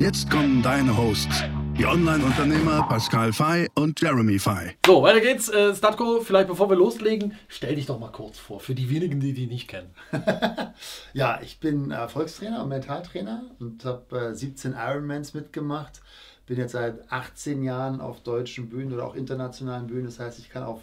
Jetzt 0.00 0.30
kommen 0.30 0.62
deine 0.62 0.96
Hosts, 0.96 1.44
die 1.76 1.84
Online-Unternehmer 1.84 2.88
Pascal 2.88 3.34
Fay 3.34 3.68
und 3.74 4.00
Jeremy 4.00 4.38
Fay. 4.38 4.74
So, 4.86 5.02
weiter 5.02 5.20
geht's. 5.20 5.50
Äh, 5.50 5.74
Statko, 5.74 6.22
vielleicht 6.22 6.48
bevor 6.48 6.70
wir 6.70 6.76
loslegen, 6.76 7.34
stell 7.48 7.74
dich 7.74 7.84
doch 7.84 8.00
mal 8.00 8.10
kurz 8.10 8.38
vor, 8.38 8.60
für 8.60 8.74
die 8.74 8.88
wenigen, 8.88 9.20
die 9.20 9.34
dich 9.34 9.46
nicht 9.46 9.68
kennen. 9.68 9.90
ja, 11.12 11.38
ich 11.42 11.60
bin 11.60 11.90
Erfolgstrainer 11.90 12.62
und 12.62 12.70
Mentaltrainer 12.70 13.42
und 13.58 13.84
habe 13.84 14.30
äh, 14.30 14.34
17 14.34 14.72
Ironmans 14.72 15.34
mitgemacht. 15.34 16.00
Bin 16.46 16.56
jetzt 16.56 16.72
seit 16.72 17.12
18 17.12 17.62
Jahren 17.62 18.00
auf 18.00 18.22
deutschen 18.22 18.70
Bühnen 18.70 18.94
oder 18.94 19.06
auch 19.06 19.14
internationalen 19.14 19.86
Bühnen. 19.86 20.06
Das 20.06 20.18
heißt, 20.18 20.38
ich 20.38 20.48
kann 20.48 20.62
auf 20.62 20.80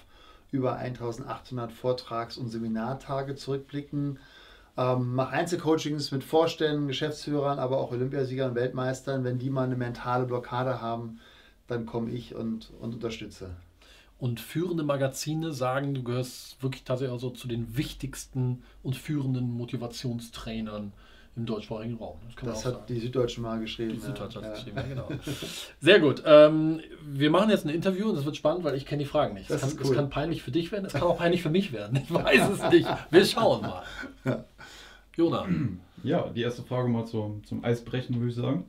über 0.52 0.76
1800 0.76 1.72
Vortrags- 1.72 2.38
und 2.38 2.50
Seminartage 2.50 3.34
zurückblicken 3.34 4.20
ähm, 4.78 5.16
mache 5.16 5.32
Einzelcoachings 5.32 6.12
mit 6.12 6.24
Vorständen, 6.24 6.88
Geschäftsführern, 6.88 7.60
aber 7.60 7.78
auch 7.80 7.92
Olympiasiegern 7.92 8.56
Weltmeistern. 8.56 9.24
Wenn 9.24 9.40
die 9.40 9.50
mal 9.50 9.66
eine 9.66 9.76
mentale 9.76 10.26
Blockade 10.26 10.82
haben, 10.82 11.20
dann 11.68 11.86
komme 11.86 12.12
ich 12.12 12.36
und, 12.36 12.72
und 12.80 12.94
unterstütze. 12.94 13.56
Und 14.20 14.40
führende 14.40 14.84
Magazine 14.84 15.52
sagen, 15.52 15.94
du 15.94 16.04
gehörst 16.04 16.62
wirklich 16.64 16.84
tatsächlich 16.84 17.16
auch 17.16 17.20
so 17.20 17.30
zu 17.30 17.48
den 17.48 17.78
wichtigsten 17.78 18.64
und 18.84 18.96
führenden 18.96 19.52
Motivationstrainern 19.52 20.94
im 21.38 21.46
deutschsprachigen 21.46 21.96
Raum. 21.98 22.18
Das, 22.36 22.44
das 22.44 22.66
hat 22.66 22.74
sagen. 22.74 22.86
die 22.90 23.00
Süddeutsche 23.00 23.42
mal 23.42 23.60
geschrieben. 23.60 23.94
Die 23.94 24.00
Süddeutsche 24.00 24.40
ja. 24.40 24.46
hat 24.46 24.56
geschrieben, 24.56 24.78
ja, 24.78 24.84
genau. 24.84 25.08
Sehr 25.80 26.00
gut. 26.00 26.24
Ähm, 26.26 26.82
wir 27.06 27.30
machen 27.30 27.52
jetzt 27.52 27.66
ein 27.66 27.70
Interview 27.70 28.10
und 28.10 28.16
das 28.16 28.26
wird 28.26 28.36
spannend, 28.36 28.64
weil 28.64 28.76
ich 28.76 28.86
kenne 28.86 29.04
die 29.04 29.10
Fragen 29.10 29.36
nicht. 29.36 29.50
Das, 29.50 29.62
das, 29.62 29.78
kann, 29.78 29.86
cool. 29.86 29.96
das, 29.96 29.98
kann, 29.98 30.10
peinlich 30.10 30.42
für 30.42 30.52
dich 30.52 30.72
werden, 30.72 30.86
es 30.86 30.94
kann 30.94 31.04
auch 31.04 31.18
peinlich 31.18 31.44
für 31.44 31.52
mich 31.52 31.72
werden. 31.72 32.00
Ich 32.04 32.12
weiß 32.12 32.50
es 32.50 32.72
nicht. 32.72 32.88
Wir 33.12 33.26
schauen 33.26 33.62
mal. 33.62 33.84
Ja. 34.26 34.46
Jona. 35.16 35.48
Ja, 36.04 36.30
die 36.30 36.42
erste 36.42 36.64
Frage 36.64 36.90
mal 36.90 37.06
zum, 37.06 37.44
zum 37.44 37.64
Eisbrechen, 37.64 38.16
würde 38.16 38.30
ich 38.30 38.36
sagen. 38.36 38.66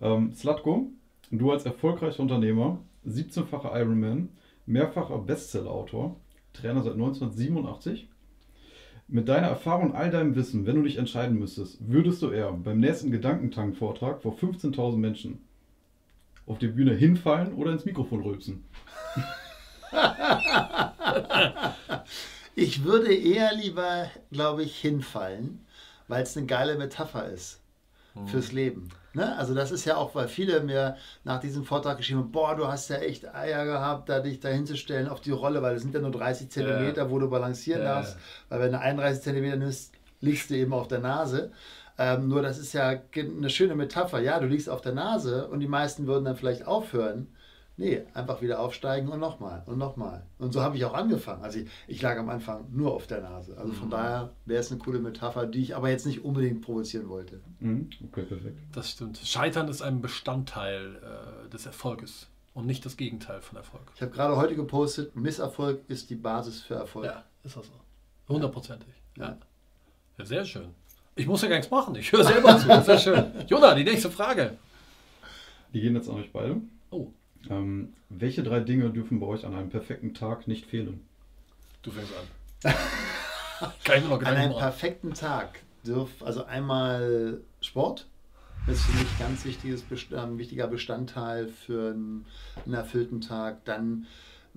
Ähm, 0.00 0.32
Slatko, 0.34 0.90
du 1.30 1.50
als 1.50 1.64
erfolgreicher 1.64 2.20
Unternehmer, 2.20 2.78
17-facher 3.06 3.78
Ironman, 3.78 4.30
mehrfacher 4.66 5.18
Bestsellerautor, 5.18 6.16
Trainer 6.52 6.82
seit 6.82 6.94
1987. 6.94 8.08
Mit 9.08 9.28
deiner 9.28 9.46
Erfahrung 9.46 9.90
und 9.90 9.96
all 9.96 10.10
deinem 10.10 10.34
Wissen, 10.34 10.66
wenn 10.66 10.76
du 10.76 10.82
dich 10.82 10.96
entscheiden 10.96 11.38
müsstest, 11.38 11.78
würdest 11.80 12.22
du 12.22 12.30
eher 12.30 12.52
beim 12.52 12.80
nächsten 12.80 13.10
Gedankentank-Vortrag 13.10 14.22
vor 14.22 14.36
15.000 14.36 14.96
Menschen 14.96 15.40
auf 16.46 16.58
die 16.58 16.68
Bühne 16.68 16.94
hinfallen 16.94 17.54
oder 17.54 17.72
ins 17.72 17.84
Mikrofon 17.84 18.22
rülpsen? 18.22 18.64
ich 22.56 22.82
würde 22.82 23.14
eher 23.14 23.54
lieber, 23.54 24.10
glaube 24.30 24.64
ich, 24.64 24.76
hinfallen 24.76 25.60
weil 26.08 26.22
es 26.22 26.36
eine 26.36 26.46
geile 26.46 26.76
Metapher 26.76 27.26
ist 27.26 27.60
mhm. 28.16 28.26
fürs 28.26 28.52
Leben. 28.52 28.88
Ne? 29.14 29.36
Also 29.38 29.54
das 29.54 29.70
ist 29.70 29.84
ja 29.84 29.96
auch, 29.96 30.14
weil 30.14 30.28
viele 30.28 30.60
mir 30.60 30.96
nach 31.24 31.40
diesem 31.40 31.64
Vortrag 31.64 31.96
geschrieben 31.96 32.20
haben, 32.20 32.32
boah, 32.32 32.54
du 32.54 32.68
hast 32.68 32.90
ja 32.90 32.96
echt 32.96 33.34
Eier 33.34 33.64
gehabt, 33.64 34.08
da 34.08 34.20
dich 34.20 34.40
da 34.40 34.48
hinzustellen 34.48 35.08
auf 35.08 35.20
die 35.20 35.30
Rolle, 35.30 35.62
weil 35.62 35.76
es 35.76 35.82
sind 35.82 35.94
ja 35.94 36.00
nur 36.00 36.10
30 36.10 36.50
Zentimeter, 36.50 37.04
ja. 37.04 37.10
wo 37.10 37.18
du 37.18 37.30
balancieren 37.30 37.82
ja. 37.82 37.94
darfst, 37.94 38.18
weil 38.48 38.60
wenn 38.60 38.72
du 38.72 38.78
31 38.78 39.22
Zentimeter 39.22 39.56
nimmst, 39.56 39.92
liegst 40.20 40.50
du 40.50 40.54
eben 40.54 40.72
auf 40.72 40.88
der 40.88 40.98
Nase. 40.98 41.50
Ähm, 41.98 42.28
nur 42.28 42.42
das 42.42 42.58
ist 42.58 42.74
ja 42.74 43.00
eine 43.14 43.48
schöne 43.48 43.74
Metapher. 43.74 44.20
Ja, 44.20 44.38
du 44.38 44.46
liegst 44.46 44.68
auf 44.68 44.82
der 44.82 44.92
Nase 44.92 45.48
und 45.48 45.60
die 45.60 45.68
meisten 45.68 46.06
würden 46.06 46.26
dann 46.26 46.36
vielleicht 46.36 46.66
aufhören. 46.66 47.28
Nee, 47.78 48.02
einfach 48.14 48.40
wieder 48.40 48.60
aufsteigen 48.60 49.08
und 49.08 49.20
nochmal 49.20 49.62
und 49.66 49.76
nochmal. 49.76 50.24
Und 50.38 50.52
so 50.52 50.62
habe 50.62 50.78
ich 50.78 50.84
auch 50.86 50.94
angefangen. 50.94 51.42
Also 51.42 51.58
ich, 51.58 51.68
ich, 51.86 52.00
lag 52.00 52.18
am 52.18 52.30
Anfang 52.30 52.64
nur 52.72 52.94
auf 52.94 53.06
der 53.06 53.20
Nase. 53.20 53.56
Also 53.58 53.72
von 53.74 53.88
mhm. 53.88 53.90
daher 53.90 54.32
wäre 54.46 54.60
es 54.60 54.70
eine 54.70 54.80
coole 54.80 54.98
Metapher, 54.98 55.46
die 55.46 55.60
ich 55.60 55.76
aber 55.76 55.90
jetzt 55.90 56.06
nicht 56.06 56.24
unbedingt 56.24 56.62
provozieren 56.62 57.10
wollte. 57.10 57.40
Mhm. 57.60 57.90
Okay, 58.08 58.22
perfekt. 58.22 58.56
Das 58.72 58.90
stimmt. 58.90 59.18
Scheitern 59.18 59.68
ist 59.68 59.82
ein 59.82 60.00
Bestandteil 60.00 60.96
äh, 60.96 61.50
des 61.50 61.66
Erfolges 61.66 62.28
und 62.54 62.66
nicht 62.66 62.86
das 62.86 62.96
Gegenteil 62.96 63.42
von 63.42 63.58
Erfolg. 63.58 63.82
Ich 63.94 64.00
habe 64.00 64.10
gerade 64.10 64.36
heute 64.36 64.56
gepostet, 64.56 65.14
Misserfolg 65.14 65.82
ist 65.88 66.08
die 66.08 66.16
Basis 66.16 66.62
für 66.62 66.76
Erfolg. 66.76 67.04
Ja, 67.04 67.24
ist 67.44 67.56
das 67.56 67.66
so. 67.66 67.72
Hundertprozentig. 68.32 68.94
Ja. 69.18 69.36
ja. 70.16 70.24
sehr 70.24 70.46
schön. 70.46 70.74
Ich 71.14 71.26
muss 71.26 71.42
ja 71.42 71.48
gar 71.48 71.56
nichts 71.56 71.70
machen. 71.70 71.94
Ich 71.96 72.10
höre 72.10 72.24
selber 72.24 72.58
zu. 72.58 72.66
Sehr 72.82 72.98
schön. 72.98 73.32
Jona, 73.46 73.74
die 73.74 73.84
nächste 73.84 74.10
Frage. 74.10 74.56
Die 75.74 75.80
gehen 75.80 75.94
jetzt 75.94 76.08
an 76.08 76.16
euch 76.16 76.32
beide. 76.32 76.60
Oh. 76.90 77.08
Ähm, 77.50 77.92
welche 78.08 78.42
drei 78.42 78.60
Dinge 78.60 78.90
dürfen 78.90 79.20
bei 79.20 79.26
euch 79.26 79.44
an 79.44 79.54
einem 79.54 79.70
perfekten 79.70 80.14
Tag 80.14 80.48
nicht 80.48 80.66
fehlen? 80.66 81.00
Du 81.82 81.90
fängst 81.90 82.12
an. 82.14 82.74
Keine 83.84 84.06
noch 84.06 84.20
an 84.20 84.26
einem 84.26 84.56
perfekten 84.56 85.14
Tag 85.14 85.60
dürf 85.86 86.22
also 86.22 86.44
einmal 86.44 87.40
Sport. 87.60 88.06
Das 88.66 88.76
ist 88.76 88.84
für 88.84 88.98
mich 88.98 89.08
ein 89.12 89.18
ganz 89.20 89.44
wichtiges, 89.44 89.84
äh, 90.12 90.38
wichtiger 90.38 90.66
Bestandteil 90.66 91.48
für 91.48 91.90
einen, 91.90 92.26
einen 92.64 92.74
erfüllten 92.74 93.20
Tag. 93.20 93.64
Dann 93.64 94.06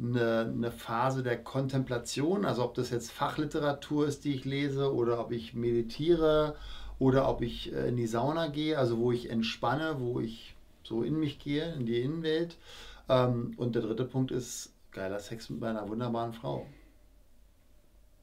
eine, 0.02 0.52
eine, 0.52 0.72
Phase 0.72 1.22
der 1.22 1.38
Kontemplation, 1.38 2.46
also 2.46 2.64
ob 2.64 2.74
das 2.74 2.90
jetzt 2.90 3.12
Fachliteratur 3.12 4.08
ist, 4.08 4.24
die 4.24 4.34
ich 4.34 4.46
lese, 4.46 4.94
oder 4.94 5.20
ob 5.20 5.32
ich 5.32 5.54
meditiere, 5.54 6.56
oder 6.98 7.30
ob 7.30 7.42
ich 7.42 7.72
äh, 7.74 7.90
in 7.90 7.98
die 7.98 8.08
Sauna 8.08 8.48
gehe, 8.48 8.78
also 8.78 8.98
wo 8.98 9.12
ich 9.12 9.30
entspanne, 9.30 9.98
wo 10.00 10.20
ich 10.20 10.56
so 10.90 11.04
in 11.04 11.20
mich 11.20 11.40
gehe, 11.40 11.74
in 11.74 11.86
die 11.86 12.02
Innenwelt. 12.02 12.58
Ähm, 13.08 13.54
und 13.58 13.76
der 13.76 13.84
dritte 13.84 14.06
Punkt 14.06 14.32
ist 14.32 14.74
geiler 14.92 15.20
Sex 15.20 15.50
mit 15.50 15.62
meiner 15.62 15.88
wunderbaren 15.88 16.34
Frau. 16.34 16.66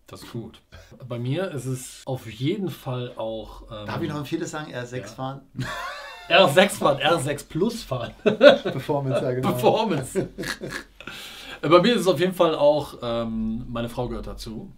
Das 0.07 0.23
ist 0.23 0.33
gut. 0.33 0.61
Bei 1.09 1.19
mir 1.19 1.51
ist 1.51 1.67
es 1.67 2.03
auf 2.05 2.31
jeden 2.31 2.71
Fall 2.71 3.15
auch. 3.17 3.63
Ähm, 3.63 3.87
Darf 3.87 4.03
ich 4.03 4.09
noch 4.09 4.19
ein 4.19 4.25
viertes 4.25 4.51
sagen? 4.51 4.73
R6 4.73 4.97
ja. 4.97 5.07
fahren? 5.07 5.41
R6 6.29 6.69
fahren, 6.71 6.99
R6 6.99 7.49
Plus 7.49 7.83
fahren. 7.83 8.13
Performance, 8.23 9.23
ja, 9.23 9.33
genau. 9.33 9.51
Performance. 9.51 10.29
Bei 11.61 11.81
mir 11.81 11.95
ist 11.95 12.03
es 12.03 12.09
auf 12.09 12.21
jeden 12.21 12.35
Fall 12.35 12.55
auch, 12.55 12.99
ähm, 13.03 13.65
meine 13.69 13.89
Frau 13.89 14.09
gehört 14.09 14.27
dazu. 14.27 14.71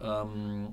Ähm, 0.00 0.72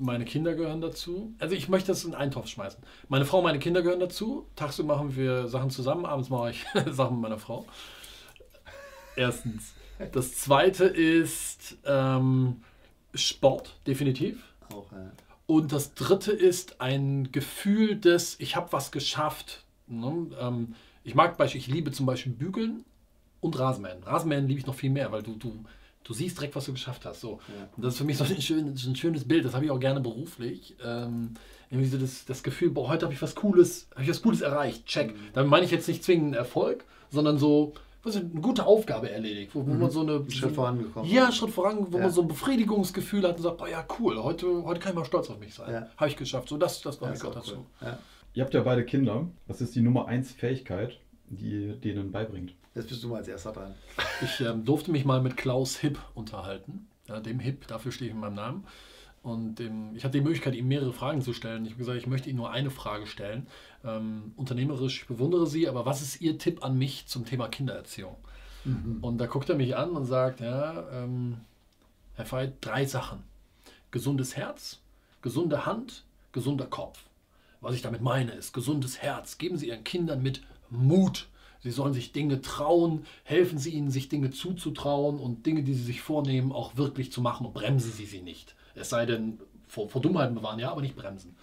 meine 0.00 0.24
Kinder 0.24 0.54
gehören 0.54 0.80
dazu. 0.80 1.34
Also 1.38 1.54
ich 1.54 1.68
möchte 1.68 1.88
das 1.88 2.04
in 2.04 2.14
einen 2.14 2.30
Topf 2.30 2.48
schmeißen. 2.48 2.82
Meine 3.08 3.24
Frau, 3.24 3.42
meine 3.42 3.58
Kinder 3.58 3.82
gehören 3.82 4.00
dazu. 4.00 4.46
Tagsüber 4.56 4.96
machen 4.96 5.16
wir 5.16 5.46
Sachen 5.48 5.70
zusammen, 5.70 6.06
abends 6.06 6.30
mache 6.30 6.50
ich 6.50 6.64
Sachen 6.90 7.16
mit 7.16 7.22
meiner 7.22 7.38
Frau. 7.38 7.66
Erstens. 9.16 9.74
Das 10.12 10.34
zweite 10.36 10.84
ist 10.84 11.76
ähm, 11.84 12.62
Sport, 13.14 13.76
definitiv. 13.86 14.42
Auch, 14.72 14.90
ja. 14.92 15.10
Und 15.46 15.72
das 15.72 15.94
dritte 15.94 16.32
ist 16.32 16.80
ein 16.80 17.32
Gefühl 17.32 17.96
des, 17.96 18.38
ich 18.38 18.56
habe 18.56 18.72
was 18.72 18.92
geschafft. 18.92 19.64
Ne? 19.88 20.28
Ähm, 20.40 20.74
ich 21.02 21.14
mag 21.14 21.36
Beispiel, 21.36 21.60
ich 21.60 21.66
liebe 21.66 21.90
zum 21.90 22.06
Beispiel 22.06 22.32
Bügeln 22.32 22.84
und 23.40 23.58
Rasenmähen. 23.58 24.02
Rasenmähen 24.04 24.46
liebe 24.46 24.60
ich 24.60 24.66
noch 24.66 24.76
viel 24.76 24.90
mehr, 24.90 25.10
weil 25.12 25.22
du, 25.22 25.34
du 25.36 25.64
du 26.04 26.12
siehst 26.14 26.38
direkt, 26.38 26.56
was 26.56 26.66
du 26.66 26.72
geschafft 26.72 27.04
hast. 27.04 27.20
So. 27.20 27.40
Ja. 27.48 27.68
Und 27.76 27.84
das 27.84 27.94
ist 27.94 27.98
für 27.98 28.04
mich 28.04 28.16
so 28.16 28.24
ein, 28.24 28.40
schön, 28.40 28.74
ein 28.74 28.96
schönes 28.96 29.26
Bild, 29.26 29.44
das 29.44 29.54
habe 29.54 29.64
ich 29.64 29.70
auch 29.70 29.80
gerne 29.80 30.00
beruflich. 30.00 30.76
Ähm, 30.84 31.34
irgendwie 31.70 31.88
so 31.88 31.98
das, 31.98 32.24
das 32.24 32.42
Gefühl, 32.42 32.70
boah, 32.70 32.88
heute 32.88 33.06
habe 33.06 33.14
ich 33.14 33.22
was 33.22 33.34
Cooles, 33.34 33.88
habe 33.92 34.02
ich 34.02 34.10
was 34.10 34.22
Cooles 34.22 34.40
erreicht, 34.40 34.86
check. 34.86 35.14
Mhm. 35.14 35.20
Damit 35.32 35.50
meine 35.50 35.64
ich 35.64 35.70
jetzt 35.70 35.86
nicht 35.86 36.02
zwingend 36.02 36.34
Erfolg, 36.34 36.84
sondern 37.10 37.38
so, 37.38 37.74
was 38.02 38.16
ist, 38.16 38.24
eine 38.24 38.40
gute 38.40 38.66
Aufgabe 38.66 39.10
erledigt, 39.10 39.54
wo, 39.54 39.64
wo 39.64 39.72
mhm. 39.72 39.78
man 39.78 39.90
so 39.90 40.00
eine... 40.00 40.28
Schritt 40.30 40.54
vorangekommen. 40.54 41.08
Ja, 41.08 41.30
Schritt 41.30 41.50
voran, 41.50 41.86
wo 41.90 41.98
ja. 41.98 42.04
man 42.04 42.12
so 42.12 42.22
ein 42.22 42.28
Befriedigungsgefühl 42.28 43.22
hat 43.22 43.36
und 43.36 43.42
sagt, 43.42 43.58
boah, 43.58 43.68
ja, 43.68 43.84
cool, 43.98 44.20
heute, 44.20 44.64
heute 44.64 44.80
kann 44.80 44.92
ich 44.92 44.98
mal 44.98 45.04
stolz 45.04 45.30
auf 45.30 45.38
mich 45.38 45.54
sein. 45.54 45.72
Ja. 45.72 45.86
Habe 45.96 46.10
ich 46.10 46.16
geschafft. 46.16 46.48
So, 46.48 46.56
das, 46.56 46.80
das 46.82 47.00
war 47.00 47.14
ja, 47.14 47.22
mir 47.22 47.30
dazu. 47.30 47.54
Cool. 47.54 47.88
Ja. 47.88 47.98
Ihr 48.32 48.44
habt 48.44 48.54
ja 48.54 48.62
beide 48.62 48.84
Kinder. 48.84 49.28
Was 49.46 49.60
ist 49.60 49.74
die 49.74 49.80
Nummer 49.80 50.06
eins 50.06 50.32
Fähigkeit, 50.32 50.98
die 51.30 51.66
ihr 51.66 51.76
denen 51.76 52.12
beibringt? 52.12 52.54
Jetzt 52.74 52.88
bist 52.88 53.02
du 53.02 53.08
mal 53.08 53.16
als 53.16 53.28
erster 53.28 53.52
dran. 53.52 53.74
Ich 54.22 54.40
ähm, 54.40 54.64
durfte 54.64 54.90
mich 54.90 55.04
mal 55.04 55.20
mit 55.20 55.36
Klaus 55.36 55.76
Hipp 55.78 55.98
unterhalten. 56.14 56.88
Ja, 57.08 57.20
dem 57.20 57.40
Hipp, 57.40 57.66
dafür 57.66 57.90
stehe 57.90 58.10
ich 58.10 58.14
in 58.14 58.20
meinem 58.20 58.34
Namen. 58.34 58.64
Und 59.22 59.56
dem, 59.56 59.94
ich 59.96 60.04
hatte 60.04 60.18
die 60.18 60.24
Möglichkeit, 60.24 60.54
ihm 60.54 60.68
mehrere 60.68 60.92
Fragen 60.92 61.20
zu 61.20 61.34
stellen. 61.34 61.64
Ich 61.64 61.72
habe 61.72 61.80
gesagt, 61.80 61.98
ich 61.98 62.06
möchte 62.06 62.30
Ihnen 62.30 62.38
nur 62.38 62.50
eine 62.50 62.70
Frage 62.70 63.06
stellen. 63.06 63.46
Ähm, 63.84 64.32
unternehmerisch, 64.36 65.02
ich 65.02 65.08
bewundere 65.08 65.46
Sie, 65.46 65.68
aber 65.68 65.84
was 65.84 66.00
ist 66.00 66.20
Ihr 66.20 66.38
Tipp 66.38 66.64
an 66.64 66.78
mich 66.78 67.06
zum 67.06 67.26
Thema 67.26 67.48
Kindererziehung? 67.48 68.16
Mhm. 68.64 68.98
Und 69.02 69.18
da 69.18 69.26
guckt 69.26 69.50
er 69.50 69.56
mich 69.56 69.76
an 69.76 69.90
und 69.90 70.06
sagt, 70.06 70.40
ja, 70.40 70.88
ähm, 70.90 71.38
Herr 72.14 72.30
Veit, 72.30 72.54
drei 72.60 72.86
Sachen. 72.86 73.22
Gesundes 73.90 74.36
Herz, 74.36 74.80
gesunde 75.20 75.66
Hand, 75.66 76.04
gesunder 76.32 76.66
Kopf. 76.66 77.02
Was 77.60 77.74
ich 77.74 77.82
damit 77.82 78.00
meine, 78.00 78.32
ist 78.32 78.54
gesundes 78.54 79.02
Herz. 79.02 79.36
Geben 79.36 79.58
Sie 79.58 79.68
Ihren 79.68 79.84
Kindern 79.84 80.22
mit 80.22 80.42
Mut. 80.70 81.28
Sie 81.62 81.70
sollen 81.70 81.92
sich 81.92 82.12
Dinge 82.12 82.40
trauen, 82.40 83.04
helfen 83.22 83.58
Sie 83.58 83.70
ihnen, 83.70 83.90
sich 83.90 84.08
Dinge 84.08 84.30
zuzutrauen 84.30 85.18
und 85.18 85.44
Dinge, 85.44 85.62
die 85.62 85.74
sie 85.74 85.84
sich 85.84 86.00
vornehmen, 86.00 86.52
auch 86.52 86.76
wirklich 86.76 87.12
zu 87.12 87.20
machen 87.20 87.46
und 87.46 87.52
bremsen 87.52 87.92
Sie 87.92 88.06
sie 88.06 88.22
nicht. 88.22 88.54
Es 88.74 88.88
sei 88.88 89.04
denn, 89.04 89.38
vor, 89.68 89.90
vor 89.90 90.00
Dummheiten 90.00 90.34
bewahren, 90.34 90.58
ja, 90.58 90.70
aber 90.70 90.80
nicht 90.80 90.96
bremsen. 90.96 91.36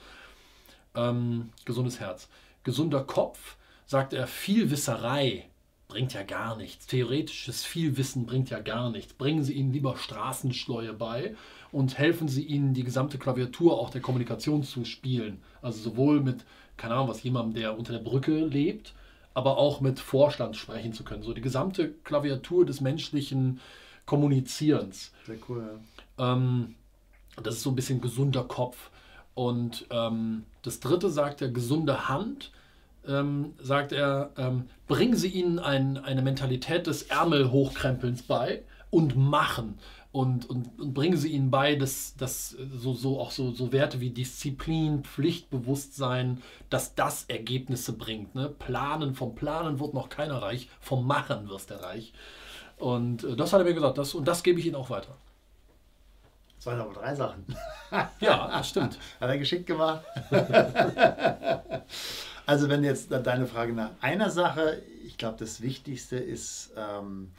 Ähm, 0.96 1.50
gesundes 1.66 2.00
Herz. 2.00 2.30
Gesunder 2.64 3.04
Kopf, 3.04 3.58
sagt 3.86 4.14
er, 4.14 4.26
viel 4.26 4.72
Wisserei 4.72 5.46
bringt 5.88 6.14
ja 6.14 6.24
gar 6.24 6.58
nichts. 6.58 6.88
Theoretisches 6.88 7.64
Vielwissen 7.64 8.26
bringt 8.26 8.50
ja 8.50 8.60
gar 8.60 8.90
nichts. 8.90 9.14
Bringen 9.14 9.44
Sie 9.44 9.54
ihnen 9.54 9.72
lieber 9.72 9.96
Straßenschleue 9.98 10.94
bei 10.94 11.36
und 11.72 11.98
helfen 11.98 12.28
Sie 12.28 12.44
ihnen, 12.44 12.74
die 12.74 12.84
gesamte 12.84 13.18
Klaviatur 13.18 13.80
auch 13.80 13.90
der 13.90 14.02
Kommunikation 14.02 14.64
zu 14.64 14.84
spielen. 14.84 15.42
Also 15.62 15.80
sowohl 15.80 16.22
mit, 16.22 16.44
keine 16.76 16.96
Ahnung, 16.96 17.08
was 17.08 17.24
jemandem, 17.24 17.62
der 17.62 17.78
unter 17.78 17.94
der 17.94 18.00
Brücke 18.00 18.46
lebt, 18.46 18.94
aber 19.38 19.60
auch 19.60 19.82
mit 19.82 20.00
Vorstand 20.00 20.58
sprechen 20.58 20.94
zu 20.94 21.04
können. 21.04 21.22
So 21.22 21.32
die 21.32 21.42
gesamte 21.42 21.92
Klaviatur 22.04 22.66
des 22.66 22.82
menschlichen 22.82 23.60
Kommunizierens. 24.08 25.12
Sehr 25.28 25.36
cool. 25.48 25.80
Ja. 26.18 26.34
Ähm, 26.34 26.74
das 27.44 27.58
ist 27.58 27.62
so 27.62 27.70
ein 27.70 27.76
bisschen 27.76 28.02
gesunder 28.02 28.46
Kopf. 28.46 28.90
Und 29.36 29.86
ähm, 29.92 30.46
das 30.64 30.80
dritte 30.80 31.12
sagt 31.12 31.44
er, 31.44 31.50
gesunde 31.50 32.10
Hand. 32.10 32.52
Ähm, 33.08 33.54
sagt 33.62 33.92
er, 33.92 34.32
ähm, 34.38 34.70
bringen 34.88 35.16
Sie 35.16 35.30
ihnen 35.30 35.60
ein, 35.60 36.00
eine 36.00 36.24
Mentalität 36.24 36.88
des 36.88 37.04
Ärmelhochkrempelns 37.04 38.24
bei 38.24 38.64
und 38.90 39.16
machen 39.16 39.78
und, 40.12 40.50
und, 40.50 40.80
und 40.80 40.94
bringen 40.94 41.18
sie 41.18 41.30
ihnen 41.30 41.52
bei, 41.52 41.76
dass, 41.76 42.16
dass 42.16 42.50
so, 42.50 42.94
so 42.94 43.20
auch 43.20 43.32
so, 43.32 43.52
so 43.52 43.72
Werte 43.72 44.00
wie 44.00 44.10
Disziplin, 44.10 45.04
Pflichtbewusstsein, 45.04 46.42
dass 46.70 46.96
das 46.96 47.26
Ergebnisse 47.26 47.94
bringt. 47.94 48.34
Ne? 48.34 48.50
Planen, 48.50 49.16
vom 49.16 49.36
Planen 49.36 49.80
wird 49.80 49.94
noch 49.94 50.10
keiner 50.10 50.42
reich, 50.42 50.70
vom 50.80 51.06
Machen 51.06 51.50
wirst 51.50 51.72
du 51.72 51.82
reich. 51.82 52.14
Und 52.78 53.24
äh, 53.24 53.36
das 53.36 53.54
hat 53.54 53.62
er 53.62 53.66
mir 53.66 53.74
gesagt, 53.74 53.98
das, 53.98 54.14
und 54.14 54.28
das 54.28 54.44
gebe 54.44 54.60
ich 54.60 54.66
ihnen 54.66 54.76
auch 54.76 54.90
weiter. 54.90 55.16
Das 56.56 56.66
waren 56.66 56.82
aber 56.82 56.94
drei 56.94 57.14
Sachen. 57.14 57.46
ja, 58.20 58.48
das 58.48 58.70
stimmt. 58.70 58.98
Hat 59.20 59.30
er 59.30 59.38
geschickt 59.38 59.68
gemacht. 59.68 60.04
also 62.46 62.70
wenn 62.70 62.84
jetzt 62.84 63.12
deine 63.12 63.46
Frage 63.46 63.74
nach 63.74 63.92
einer 64.02 64.32
Sache, 64.32 64.82
ich 65.06 65.18
glaube, 65.18 65.38
das 65.38 65.62
Wichtigste 65.62 66.18
ist, 66.18 66.72
ähm, 66.76 67.32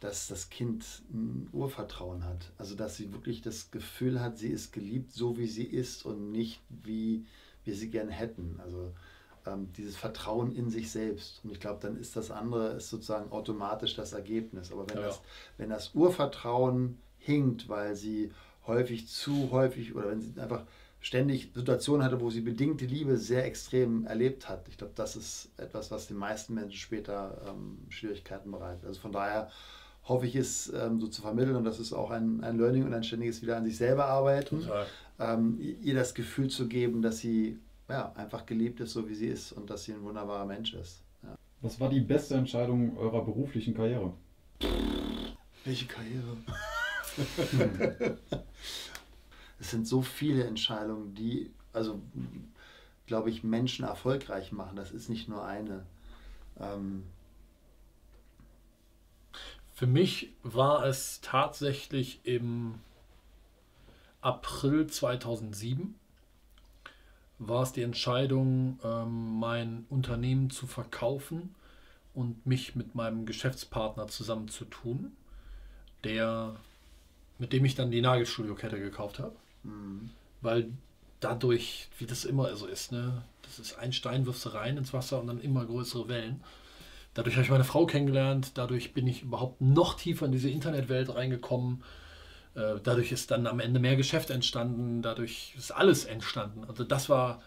dass 0.00 0.28
das 0.28 0.50
Kind 0.50 0.84
ein 1.10 1.48
Urvertrauen 1.52 2.24
hat. 2.24 2.52
Also 2.58 2.74
dass 2.74 2.96
sie 2.96 3.12
wirklich 3.12 3.40
das 3.42 3.70
Gefühl 3.70 4.20
hat, 4.20 4.38
sie 4.38 4.48
ist 4.48 4.72
geliebt, 4.72 5.12
so 5.12 5.38
wie 5.38 5.46
sie 5.46 5.64
ist 5.64 6.04
und 6.04 6.32
nicht 6.32 6.60
wie 6.68 7.24
wir 7.64 7.74
sie 7.74 7.90
gerne 7.90 8.12
hätten. 8.12 8.60
Also 8.62 8.92
ähm, 9.46 9.68
dieses 9.76 9.96
Vertrauen 9.96 10.54
in 10.54 10.70
sich 10.70 10.90
selbst. 10.90 11.40
Und 11.44 11.52
ich 11.52 11.60
glaube, 11.60 11.80
dann 11.80 11.96
ist 11.96 12.16
das 12.16 12.30
andere 12.30 12.74
ist 12.74 12.90
sozusagen 12.90 13.32
automatisch 13.32 13.94
das 13.94 14.12
Ergebnis. 14.12 14.70
Aber 14.70 14.88
wenn, 14.88 14.98
ja. 14.98 15.06
das, 15.06 15.20
wenn 15.56 15.70
das 15.70 15.94
Urvertrauen 15.94 16.98
hinkt, 17.18 17.68
weil 17.68 17.96
sie 17.96 18.32
häufig 18.66 19.08
zu 19.08 19.50
häufig 19.50 19.94
oder 19.94 20.10
wenn 20.10 20.20
sie 20.20 20.38
einfach 20.40 20.64
ständig 21.00 21.52
Situationen 21.54 22.04
hatte, 22.04 22.20
wo 22.20 22.30
sie 22.30 22.40
bedingte 22.40 22.84
Liebe 22.84 23.16
sehr 23.16 23.44
extrem 23.44 24.06
erlebt 24.06 24.48
hat. 24.48 24.66
Ich 24.68 24.76
glaube, 24.76 24.92
das 24.96 25.14
ist 25.14 25.50
etwas, 25.56 25.90
was 25.90 26.08
den 26.08 26.16
meisten 26.16 26.54
Menschen 26.54 26.78
später 26.78 27.40
ähm, 27.48 27.78
Schwierigkeiten 27.90 28.50
bereitet. 28.50 28.84
Also 28.84 29.00
von 29.00 29.12
daher 29.12 29.50
hoffe 30.06 30.26
ich, 30.26 30.36
es 30.36 30.72
ähm, 30.72 31.00
so 31.00 31.08
zu 31.08 31.22
vermitteln 31.22 31.56
und 31.56 31.64
das 31.64 31.80
ist 31.80 31.92
auch 31.92 32.10
ein, 32.10 32.42
ein 32.42 32.58
Learning 32.58 32.84
und 32.84 32.94
ein 32.94 33.04
ständiges 33.04 33.42
wieder 33.42 33.56
an 33.56 33.64
sich 33.64 33.76
selber 33.76 34.06
arbeiten. 34.06 34.66
Ähm, 35.18 35.58
ihr 35.60 35.94
das 35.94 36.14
Gefühl 36.14 36.48
zu 36.48 36.68
geben, 36.68 37.02
dass 37.02 37.18
sie 37.18 37.58
ja, 37.88 38.12
einfach 38.16 38.46
geliebt 38.46 38.80
ist, 38.80 38.92
so 38.92 39.08
wie 39.08 39.14
sie 39.14 39.28
ist 39.28 39.52
und 39.52 39.70
dass 39.70 39.84
sie 39.84 39.92
ein 39.92 40.02
wunderbarer 40.02 40.44
Mensch 40.44 40.74
ist. 40.74 41.02
Ja. 41.22 41.34
Was 41.62 41.80
war 41.80 41.88
die 41.88 42.00
beste 42.00 42.34
Entscheidung 42.34 42.96
eurer 42.98 43.24
beruflichen 43.24 43.74
Karriere? 43.74 44.12
Welche 45.64 45.86
Karriere? 45.86 46.36
es 49.58 49.70
sind 49.70 49.86
so 49.88 50.02
viele 50.02 50.44
Entscheidungen, 50.44 51.14
die, 51.14 51.50
also 51.72 52.00
glaube 53.06 53.30
ich, 53.30 53.42
Menschen 53.42 53.84
erfolgreich 53.84 54.52
machen. 54.52 54.76
Das 54.76 54.92
ist 54.92 55.08
nicht 55.08 55.28
nur 55.28 55.44
eine. 55.44 55.84
Ähm, 56.60 57.04
für 59.76 59.86
mich 59.86 60.30
war 60.42 60.86
es 60.86 61.20
tatsächlich 61.20 62.20
im 62.24 62.76
April 64.22 64.86
2007 64.86 65.94
war 67.38 67.62
es 67.62 67.72
die 67.72 67.82
Entscheidung, 67.82 68.78
ähm, 68.82 69.38
mein 69.38 69.84
Unternehmen 69.90 70.48
zu 70.48 70.66
verkaufen 70.66 71.54
und 72.14 72.46
mich 72.46 72.74
mit 72.74 72.94
meinem 72.94 73.26
Geschäftspartner 73.26 74.08
zusammenzutun, 74.08 75.12
der, 76.04 76.56
mit 77.38 77.52
dem 77.52 77.66
ich 77.66 77.74
dann 77.74 77.90
die 77.90 78.00
Nagelstudio-Kette 78.00 78.80
gekauft 78.80 79.18
habe. 79.18 79.36
Mhm. 79.62 80.08
Weil 80.40 80.70
dadurch, 81.20 81.90
wie 81.98 82.06
das 82.06 82.24
immer 82.24 82.56
so 82.56 82.66
ist, 82.66 82.92
ne, 82.92 83.22
das 83.42 83.58
ist 83.58 83.78
ein 83.78 83.92
Stein 83.92 84.24
wirfst 84.24 84.46
du 84.46 84.54
rein 84.54 84.78
ins 84.78 84.94
Wasser 84.94 85.20
und 85.20 85.26
dann 85.26 85.42
immer 85.42 85.66
größere 85.66 86.08
Wellen. 86.08 86.42
Dadurch 87.16 87.36
habe 87.36 87.44
ich 87.44 87.50
meine 87.50 87.64
Frau 87.64 87.86
kennengelernt, 87.86 88.52
dadurch 88.58 88.92
bin 88.92 89.06
ich 89.06 89.22
überhaupt 89.22 89.62
noch 89.62 89.94
tiefer 89.94 90.26
in 90.26 90.32
diese 90.32 90.50
Internetwelt 90.50 91.14
reingekommen. 91.14 91.82
Äh, 92.54 92.74
dadurch 92.82 93.10
ist 93.10 93.30
dann 93.30 93.46
am 93.46 93.58
Ende 93.58 93.80
mehr 93.80 93.96
Geschäft 93.96 94.28
entstanden, 94.28 95.00
dadurch 95.00 95.54
ist 95.56 95.70
alles 95.70 96.04
entstanden. 96.04 96.64
Also 96.68 96.84
das 96.84 97.08
war, 97.08 97.40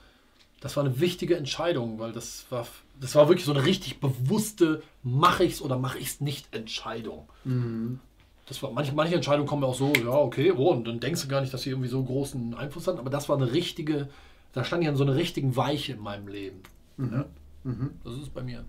das 0.60 0.76
war 0.76 0.84
eine 0.84 1.00
wichtige 1.00 1.38
Entscheidung, 1.38 2.00
weil 2.00 2.14
das 2.14 2.48
war, 2.50 2.66
das 3.00 3.14
war 3.14 3.30
wirklich 3.30 3.46
so 3.46 3.54
eine 3.54 3.64
richtig 3.64 4.00
bewusste, 4.00 4.82
mache 5.04 5.44
ich 5.44 5.54
es 5.54 5.62
oder 5.62 5.78
mache 5.78 6.00
ich 6.00 6.08
es 6.08 6.20
nicht 6.20 6.52
Entscheidung. 6.52 7.30
Mhm. 7.44 8.00
Das 8.48 8.64
war, 8.64 8.72
manche, 8.72 8.94
manche 8.94 9.14
Entscheidungen 9.14 9.48
kommen 9.48 9.64
auch 9.64 9.76
so, 9.76 9.94
ja, 9.94 10.10
okay, 10.10 10.52
oh, 10.52 10.72
und 10.72 10.88
dann 10.88 11.00
denkst 11.00 11.22
du 11.22 11.28
gar 11.28 11.42
nicht, 11.42 11.54
dass 11.54 11.62
sie 11.62 11.70
irgendwie 11.70 11.90
so 11.90 12.04
großen 12.04 12.56
Einfluss 12.56 12.88
hatten, 12.88 12.98
aber 12.98 13.12
das 13.12 13.30
war 13.30 13.38
eine 13.38 13.54
richtige, 13.54 14.10
da 14.54 14.64
stand 14.64 14.82
ich 14.82 14.90
an 14.90 14.96
so 14.96 15.04
einer 15.04 15.16
richtigen 15.16 15.56
Weiche 15.56 15.94
in 15.94 16.00
meinem 16.00 16.28
Leben. 16.28 16.64
Mhm. 16.98 17.14
Ja? 17.14 17.26
Mhm. 17.66 17.92
Das 18.04 18.16
ist 18.16 18.34
bei 18.34 18.42
mir. 18.42 18.66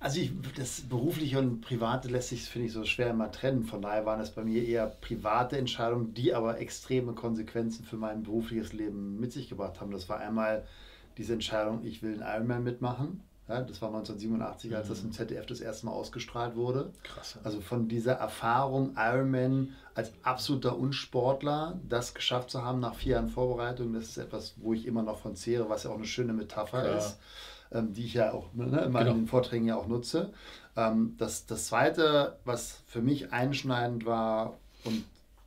Also 0.00 0.18
ich, 0.18 0.32
das 0.56 0.80
berufliche 0.80 1.38
und 1.38 1.60
private 1.60 2.08
lässt 2.08 2.30
sich, 2.30 2.42
finde 2.44 2.68
ich, 2.68 2.72
so 2.72 2.84
schwer 2.84 3.10
immer 3.10 3.30
trennen. 3.30 3.64
Von 3.64 3.82
daher 3.82 4.06
waren 4.06 4.20
es 4.20 4.30
bei 4.30 4.42
mir 4.42 4.66
eher 4.66 4.86
private 4.86 5.58
Entscheidungen, 5.58 6.14
die 6.14 6.32
aber 6.32 6.58
extreme 6.58 7.12
Konsequenzen 7.12 7.84
für 7.84 7.96
mein 7.96 8.22
berufliches 8.22 8.72
Leben 8.72 9.20
mit 9.20 9.30
sich 9.30 9.50
gebracht 9.50 9.78
haben. 9.78 9.90
Das 9.90 10.08
war 10.08 10.18
einmal 10.18 10.64
diese 11.18 11.34
Entscheidung, 11.34 11.84
ich 11.84 12.02
will 12.02 12.22
einen 12.22 12.34
Ironman 12.34 12.64
mitmachen. 12.64 13.22
Ja, 13.46 13.62
das 13.62 13.82
war 13.82 13.88
1987, 13.88 14.74
als 14.76 14.88
das 14.88 15.02
im 15.02 15.12
ZDF 15.12 15.44
das 15.44 15.60
erste 15.60 15.86
Mal 15.86 15.92
ausgestrahlt 15.92 16.54
wurde. 16.54 16.92
Krass. 17.02 17.36
Also 17.42 17.60
von 17.60 17.88
dieser 17.88 18.12
Erfahrung, 18.12 18.94
Ironman 18.96 19.74
als 19.94 20.12
absoluter 20.22 20.78
Unsportler, 20.78 21.78
das 21.86 22.14
geschafft 22.14 22.50
zu 22.50 22.64
haben 22.64 22.78
nach 22.78 22.94
vier 22.94 23.14
Jahren 23.14 23.28
Vorbereitung, 23.28 23.92
das 23.92 24.04
ist 24.04 24.18
etwas, 24.18 24.54
wo 24.58 24.72
ich 24.72 24.86
immer 24.86 25.02
noch 25.02 25.18
von 25.18 25.34
zehre, 25.34 25.68
was 25.68 25.82
ja 25.82 25.90
auch 25.90 25.96
eine 25.96 26.06
schöne 26.06 26.32
Metapher 26.32 26.82
Klar. 26.82 26.96
ist 26.96 27.18
ähm, 27.72 27.92
die 27.92 28.04
ich 28.04 28.14
ja 28.14 28.32
auch 28.32 28.52
ne, 28.54 28.84
in 28.84 28.92
meinen 28.92 29.14
genau. 29.14 29.26
Vorträgen 29.26 29.66
ja 29.66 29.76
auch 29.76 29.86
nutze. 29.86 30.32
Ähm, 30.76 31.14
das, 31.18 31.46
das 31.46 31.66
Zweite, 31.66 32.38
was 32.44 32.82
für 32.86 33.00
mich 33.00 33.32
einschneidend 33.32 34.04
war 34.06 34.56
und 34.84 35.04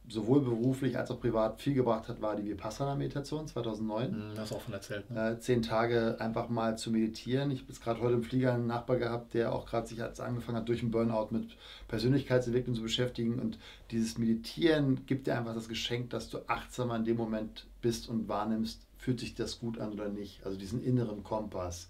sowohl 0.07 0.41
beruflich 0.41 0.97
als 0.97 1.11
auch 1.11 1.19
privat 1.19 1.61
viel 1.61 1.73
gebracht 1.73 2.09
hat, 2.09 2.21
war 2.21 2.35
die 2.35 2.49
Vipassana-Meditation 2.49 3.47
2009. 3.47 4.11
Hm, 4.11 4.31
hast 4.37 4.51
du 4.51 4.55
auch 4.55 4.61
von 4.61 4.73
erzählt. 4.73 5.09
Ne? 5.09 5.31
Äh, 5.31 5.39
zehn 5.39 5.61
Tage 5.61 6.17
einfach 6.19 6.49
mal 6.49 6.77
zu 6.77 6.91
meditieren. 6.91 7.51
Ich 7.51 7.61
habe 7.61 7.69
jetzt 7.71 7.81
gerade 7.81 8.01
heute 8.01 8.15
im 8.15 8.23
Flieger 8.23 8.53
einen 8.53 8.67
Nachbar 8.67 8.97
gehabt, 8.97 9.33
der 9.33 9.53
auch 9.53 9.65
gerade 9.65 9.87
sich 9.87 10.01
als 10.01 10.19
angefangen 10.19 10.57
hat, 10.57 10.67
durch 10.67 10.81
einen 10.81 10.91
Burnout 10.91 11.29
mit 11.31 11.51
Persönlichkeitsentwicklung 11.87 12.75
zu 12.75 12.81
beschäftigen. 12.81 13.39
Und 13.39 13.57
dieses 13.91 14.17
Meditieren 14.17 15.05
gibt 15.05 15.27
dir 15.27 15.37
einfach 15.37 15.55
das 15.55 15.69
Geschenk, 15.69 16.09
dass 16.09 16.29
du 16.29 16.39
achtsamer 16.47 16.97
in 16.97 17.05
dem 17.05 17.17
Moment 17.17 17.65
bist 17.81 18.09
und 18.09 18.27
wahrnimmst, 18.27 18.81
fühlt 19.03 19.19
sich 19.19 19.35
das 19.35 19.59
gut 19.59 19.79
an 19.79 19.91
oder 19.91 20.07
nicht. 20.07 20.45
Also 20.45 20.57
diesen 20.57 20.81
inneren 20.81 21.23
Kompass. 21.23 21.89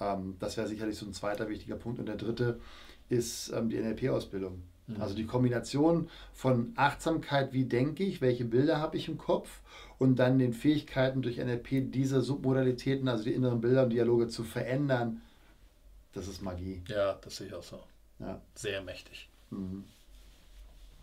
Ähm, 0.00 0.36
das 0.38 0.56
wäre 0.56 0.68
sicherlich 0.68 0.98
so 0.98 1.06
ein 1.06 1.14
zweiter 1.14 1.48
wichtiger 1.48 1.76
Punkt. 1.76 1.98
Und 1.98 2.06
der 2.06 2.16
dritte 2.16 2.60
ist 3.08 3.50
ähm, 3.52 3.70
die 3.70 3.78
NLP-Ausbildung. 3.78 4.62
Mhm. 4.86 5.00
Also 5.00 5.14
die 5.14 5.24
Kombination 5.24 6.10
von 6.34 6.72
Achtsamkeit, 6.76 7.54
wie 7.54 7.64
denke 7.64 8.04
ich, 8.04 8.20
welche 8.20 8.44
Bilder 8.44 8.78
habe 8.78 8.98
ich 8.98 9.08
im 9.08 9.16
Kopf 9.16 9.60
und 9.98 10.16
dann 10.16 10.38
den 10.38 10.52
Fähigkeiten 10.52 11.22
durch 11.22 11.38
NLP 11.38 11.90
diese 11.90 12.20
Submodalitäten, 12.20 13.08
also 13.08 13.24
die 13.24 13.32
inneren 13.32 13.60
Bilder 13.60 13.84
und 13.84 13.90
Dialoge 13.90 14.28
zu 14.28 14.44
verändern, 14.44 15.22
das 16.12 16.28
ist 16.28 16.42
Magie. 16.42 16.82
Ja, 16.88 17.14
das 17.22 17.36
sehe 17.36 17.46
ich 17.46 17.54
auch 17.54 17.62
so. 17.62 17.80
Ja. 18.18 18.40
Sehr 18.54 18.82
mächtig. 18.82 19.28
Mhm. 19.50 19.84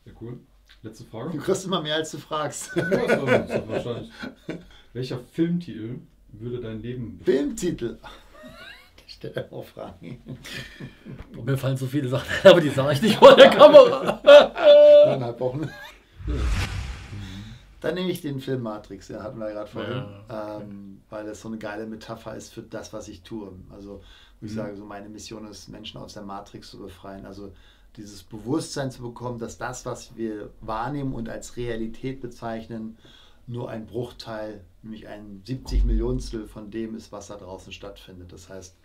Sehr 0.06 0.14
cool. 0.22 0.40
Letzte 0.82 1.04
Frage. 1.06 1.32
Du 1.32 1.44
kriegst 1.44 1.66
immer 1.66 1.82
mehr, 1.82 1.96
als 1.96 2.12
du 2.12 2.18
fragst. 2.18 2.76
Ja, 2.76 2.84
das 2.84 3.50
ist 3.50 3.68
wahrscheinlich. 3.68 4.12
Welcher 4.94 5.20
Filmtitel 5.20 6.00
würde 6.32 6.62
dein 6.62 6.82
Leben 6.82 7.20
Filmtitel? 7.24 7.98
Ich 9.08 9.16
stelle 9.16 9.52
auch 9.52 9.66
Fragen. 9.66 10.22
Und 11.36 11.46
mir 11.46 11.58
fallen 11.58 11.76
so 11.76 11.88
viele 11.88 12.08
Sachen, 12.08 12.28
aber 12.44 12.62
die 12.62 12.70
sage 12.70 12.94
ich 12.94 13.02
nicht 13.02 13.18
vor 13.18 13.36
der 13.36 13.50
Kamera. 13.50 14.22
Eineinhalb 15.04 15.40
Wochen. 15.40 15.68
Dann 17.82 17.96
nehme 17.96 18.12
ich 18.12 18.22
den 18.22 18.40
Film 18.40 18.62
Matrix, 18.62 19.08
den 19.08 19.22
hatten 19.24 19.40
wir 19.40 19.50
gerade 19.50 19.70
vorhin, 19.70 19.94
ja, 19.94 20.24
okay. 20.28 20.64
ähm, 20.64 21.02
weil 21.10 21.26
das 21.26 21.42
so 21.42 21.48
eine 21.48 21.58
geile 21.58 21.88
Metapher 21.88 22.36
ist 22.36 22.54
für 22.54 22.62
das, 22.62 22.94
was 22.94 23.08
ich 23.08 23.24
tue. 23.24 23.52
Also, 23.72 24.02
wie 24.42 24.48
ich 24.48 24.54
mhm. 24.54 24.58
sage, 24.58 24.76
so 24.76 24.86
meine 24.86 25.10
Mission 25.10 25.46
ist, 25.48 25.70
Menschen 25.70 26.00
aus 26.00 26.14
der 26.14 26.24
Matrix 26.24 26.72
zu 26.72 26.80
befreien. 26.80 27.26
Also 27.26 27.52
dieses 27.96 28.24
Bewusstsein 28.24 28.92
zu 28.92 29.02
bekommen, 29.02 29.40
dass 29.40 29.58
das, 29.58 29.86
was 29.86 30.16
wir 30.16 30.52
wahrnehmen 30.62 31.14
und 31.14 31.30
als 31.30 31.58
Realität 31.58 32.22
bezeichnen, 32.22 32.98
nur 33.48 33.70
ein 33.70 33.88
Bruchteil, 33.88 34.62
nämlich 34.84 35.08
ein 35.08 35.42
70 35.46 35.84
Millionstel 35.84 36.48
von 36.48 36.70
dem 36.70 36.96
ist, 36.96 37.12
was 37.12 37.28
da 37.28 37.36
draußen 37.36 37.74
stattfindet. 37.74 38.32
Das 38.32 38.48
heißt, 38.48 38.76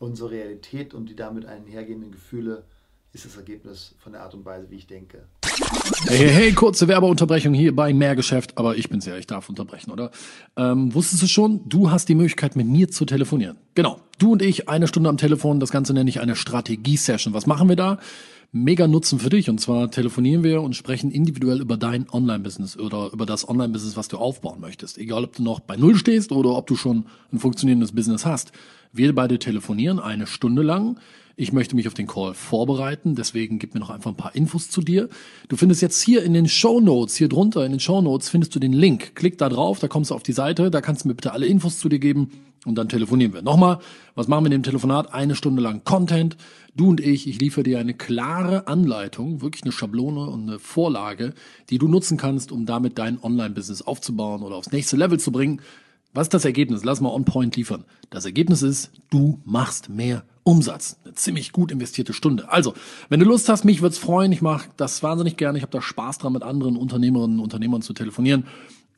unsere 0.00 0.30
Realität 0.30 0.94
und 0.94 1.08
die 1.08 1.14
damit 1.14 1.46
einhergehenden 1.46 2.10
Gefühle 2.10 2.64
ist 3.12 3.24
das 3.24 3.36
Ergebnis 3.36 3.94
von 3.98 4.12
der 4.12 4.22
Art 4.22 4.34
und 4.34 4.44
Weise, 4.44 4.70
wie 4.70 4.76
ich 4.76 4.86
denke. 4.86 5.26
Hey, 6.06 6.18
hey, 6.18 6.28
hey, 6.28 6.52
kurze 6.52 6.86
Werbeunterbrechung 6.86 7.52
hier 7.52 7.74
bei 7.74 7.92
Mehrgeschäft, 7.92 8.56
aber 8.56 8.76
ich 8.76 8.88
bin's 8.88 9.06
ja, 9.06 9.16
ich 9.16 9.26
darf 9.26 9.48
unterbrechen, 9.48 9.90
oder? 9.90 10.10
Ähm, 10.56 10.94
wusstest 10.94 11.22
du 11.22 11.26
schon, 11.26 11.68
du 11.68 11.90
hast 11.90 12.08
die 12.08 12.14
Möglichkeit, 12.14 12.54
mit 12.54 12.66
mir 12.66 12.88
zu 12.88 13.04
telefonieren. 13.04 13.58
Genau, 13.74 14.00
du 14.18 14.32
und 14.32 14.42
ich, 14.42 14.68
eine 14.68 14.86
Stunde 14.86 15.10
am 15.10 15.16
Telefon, 15.16 15.58
das 15.58 15.70
Ganze 15.70 15.92
nenne 15.92 16.08
ich 16.08 16.20
eine 16.20 16.36
Strategie-Session. 16.36 17.34
Was 17.34 17.46
machen 17.46 17.68
wir 17.68 17.76
da? 17.76 17.98
Mega 18.52 18.88
Nutzen 18.88 19.18
für 19.18 19.30
dich. 19.30 19.48
Und 19.48 19.60
zwar 19.60 19.90
telefonieren 19.90 20.42
wir 20.42 20.62
und 20.62 20.74
sprechen 20.74 21.10
individuell 21.10 21.60
über 21.60 21.76
dein 21.76 22.08
Online-Business 22.10 22.76
oder 22.76 23.12
über 23.12 23.26
das 23.26 23.48
Online-Business, 23.48 23.96
was 23.96 24.08
du 24.08 24.18
aufbauen 24.18 24.60
möchtest. 24.60 24.98
Egal, 24.98 25.24
ob 25.24 25.36
du 25.36 25.42
noch 25.42 25.60
bei 25.60 25.76
Null 25.76 25.96
stehst 25.96 26.32
oder 26.32 26.56
ob 26.56 26.66
du 26.66 26.76
schon 26.76 27.06
ein 27.32 27.38
funktionierendes 27.38 27.92
Business 27.92 28.26
hast. 28.26 28.52
Wir 28.92 29.14
beide 29.14 29.38
telefonieren 29.38 30.00
eine 30.00 30.26
Stunde 30.26 30.62
lang 30.62 30.98
ich 31.40 31.54
möchte 31.54 31.74
mich 31.74 31.88
auf 31.88 31.94
den 31.94 32.06
Call 32.06 32.34
vorbereiten, 32.34 33.14
deswegen 33.14 33.58
gib 33.58 33.72
mir 33.72 33.80
noch 33.80 33.88
einfach 33.88 34.10
ein 34.10 34.16
paar 34.16 34.34
Infos 34.34 34.68
zu 34.68 34.82
dir. 34.82 35.08
Du 35.48 35.56
findest 35.56 35.80
jetzt 35.80 36.02
hier 36.02 36.22
in 36.22 36.34
den 36.34 36.46
Show 36.46 36.80
Notes, 36.80 37.16
hier 37.16 37.30
drunter 37.30 37.64
in 37.64 37.70
den 37.72 37.80
Show 37.80 38.02
Notes 38.02 38.28
findest 38.28 38.54
du 38.54 38.58
den 38.58 38.74
Link. 38.74 39.14
Klick 39.14 39.38
da 39.38 39.48
drauf, 39.48 39.78
da 39.78 39.88
kommst 39.88 40.10
du 40.10 40.14
auf 40.14 40.22
die 40.22 40.34
Seite, 40.34 40.70
da 40.70 40.82
kannst 40.82 41.04
du 41.04 41.08
mir 41.08 41.14
bitte 41.14 41.32
alle 41.32 41.46
Infos 41.46 41.78
zu 41.78 41.88
dir 41.88 41.98
geben 41.98 42.30
und 42.66 42.74
dann 42.74 42.90
telefonieren 42.90 43.32
wir. 43.32 43.40
Nochmal, 43.40 43.78
was 44.14 44.28
machen 44.28 44.44
wir 44.44 44.48
in 44.48 44.60
dem 44.60 44.62
Telefonat? 44.64 45.14
Eine 45.14 45.34
Stunde 45.34 45.62
lang 45.62 45.82
Content. 45.82 46.36
Du 46.74 46.88
und 46.88 47.00
ich, 47.00 47.26
ich 47.26 47.40
liefere 47.40 47.64
dir 47.64 47.80
eine 47.80 47.94
klare 47.94 48.68
Anleitung, 48.68 49.42
wirklich 49.42 49.64
eine 49.64 49.72
Schablone 49.72 50.30
und 50.30 50.48
eine 50.48 50.58
Vorlage, 50.58 51.34
die 51.68 51.78
du 51.78 51.88
nutzen 51.88 52.16
kannst, 52.16 52.52
um 52.52 52.64
damit 52.64 52.98
dein 52.98 53.22
Online-Business 53.22 53.82
aufzubauen 53.82 54.42
oder 54.42 54.56
aufs 54.56 54.70
nächste 54.70 54.96
Level 54.96 55.18
zu 55.18 55.32
bringen. 55.32 55.60
Was 56.14 56.26
ist 56.26 56.34
das 56.34 56.44
Ergebnis? 56.44 56.84
Lass 56.84 57.00
mal 57.00 57.10
on 57.10 57.24
point 57.24 57.56
liefern. 57.56 57.84
Das 58.10 58.24
Ergebnis 58.24 58.62
ist, 58.62 58.90
du 59.10 59.40
machst 59.44 59.88
mehr 59.88 60.24
Umsatz. 60.42 60.98
Eine 61.04 61.14
ziemlich 61.14 61.52
gut 61.52 61.70
investierte 61.72 62.12
Stunde. 62.12 62.50
Also, 62.50 62.74
wenn 63.08 63.20
du 63.20 63.26
Lust 63.26 63.48
hast, 63.48 63.64
mich 63.64 63.82
wird's 63.82 63.98
freuen. 63.98 64.32
Ich 64.32 64.42
mache 64.42 64.68
das 64.76 65.02
wahnsinnig 65.02 65.36
gerne. 65.36 65.58
Ich 65.58 65.62
habe 65.62 65.72
da 65.72 65.82
Spaß 65.82 66.18
dran, 66.18 66.32
mit 66.32 66.42
anderen 66.42 66.76
Unternehmerinnen 66.76 67.38
und 67.38 67.44
Unternehmern 67.44 67.82
zu 67.82 67.92
telefonieren 67.92 68.44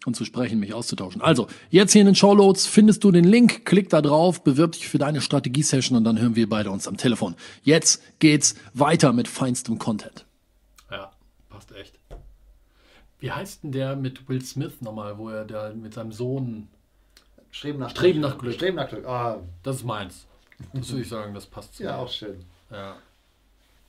und 0.06 0.14
zu 0.14 0.24
sprechen, 0.24 0.58
mich 0.58 0.74
auszutauschen. 0.74 1.22
Also, 1.22 1.46
jetzt 1.70 1.92
hier 1.92 2.00
in 2.00 2.06
den 2.06 2.14
Showloads 2.14 2.66
findest 2.66 3.04
du 3.04 3.10
den 3.10 3.24
Link, 3.24 3.64
klick 3.64 3.88
da 3.90 4.02
drauf, 4.02 4.42
bewirb 4.42 4.72
dich 4.72 4.88
für 4.88 4.98
deine 4.98 5.20
Strategie-Session 5.20 5.96
und 5.96 6.04
dann 6.04 6.18
hören 6.18 6.36
wir 6.36 6.48
beide 6.48 6.70
uns 6.70 6.88
am 6.88 6.96
Telefon. 6.96 7.36
Jetzt 7.62 8.02
geht's 8.18 8.54
weiter 8.74 9.12
mit 9.12 9.28
feinstem 9.28 9.78
Content. 9.78 10.24
Ja, 10.90 11.12
passt 11.48 11.72
echt. 11.72 11.98
Wie 13.20 13.30
heißt 13.30 13.62
denn 13.62 13.72
der 13.72 13.94
mit 13.96 14.28
Will 14.28 14.44
Smith 14.44 14.80
nochmal, 14.80 15.16
wo 15.18 15.28
er 15.28 15.44
da 15.44 15.72
mit 15.72 15.94
seinem 15.94 16.12
Sohn 16.12 16.68
Streben 17.52 17.78
nach 17.78 17.90
Streben 17.90 18.20
Glück. 18.20 18.32
Nach 18.32 18.38
Glück. 18.38 18.54
Streben 18.54 18.76
nach 18.76 18.88
Glück. 18.88 19.06
Ah. 19.06 19.38
Das 19.62 19.76
ist 19.76 19.84
meins. 19.84 20.26
Das 20.72 20.88
würde 20.90 21.02
ich 21.02 21.08
sagen, 21.08 21.34
das 21.34 21.46
passt 21.46 21.76
zu 21.76 21.82
Ja, 21.84 21.92
mir. 21.92 21.98
auch 21.98 22.08
schön. 22.08 22.44
Ja. 22.70 22.96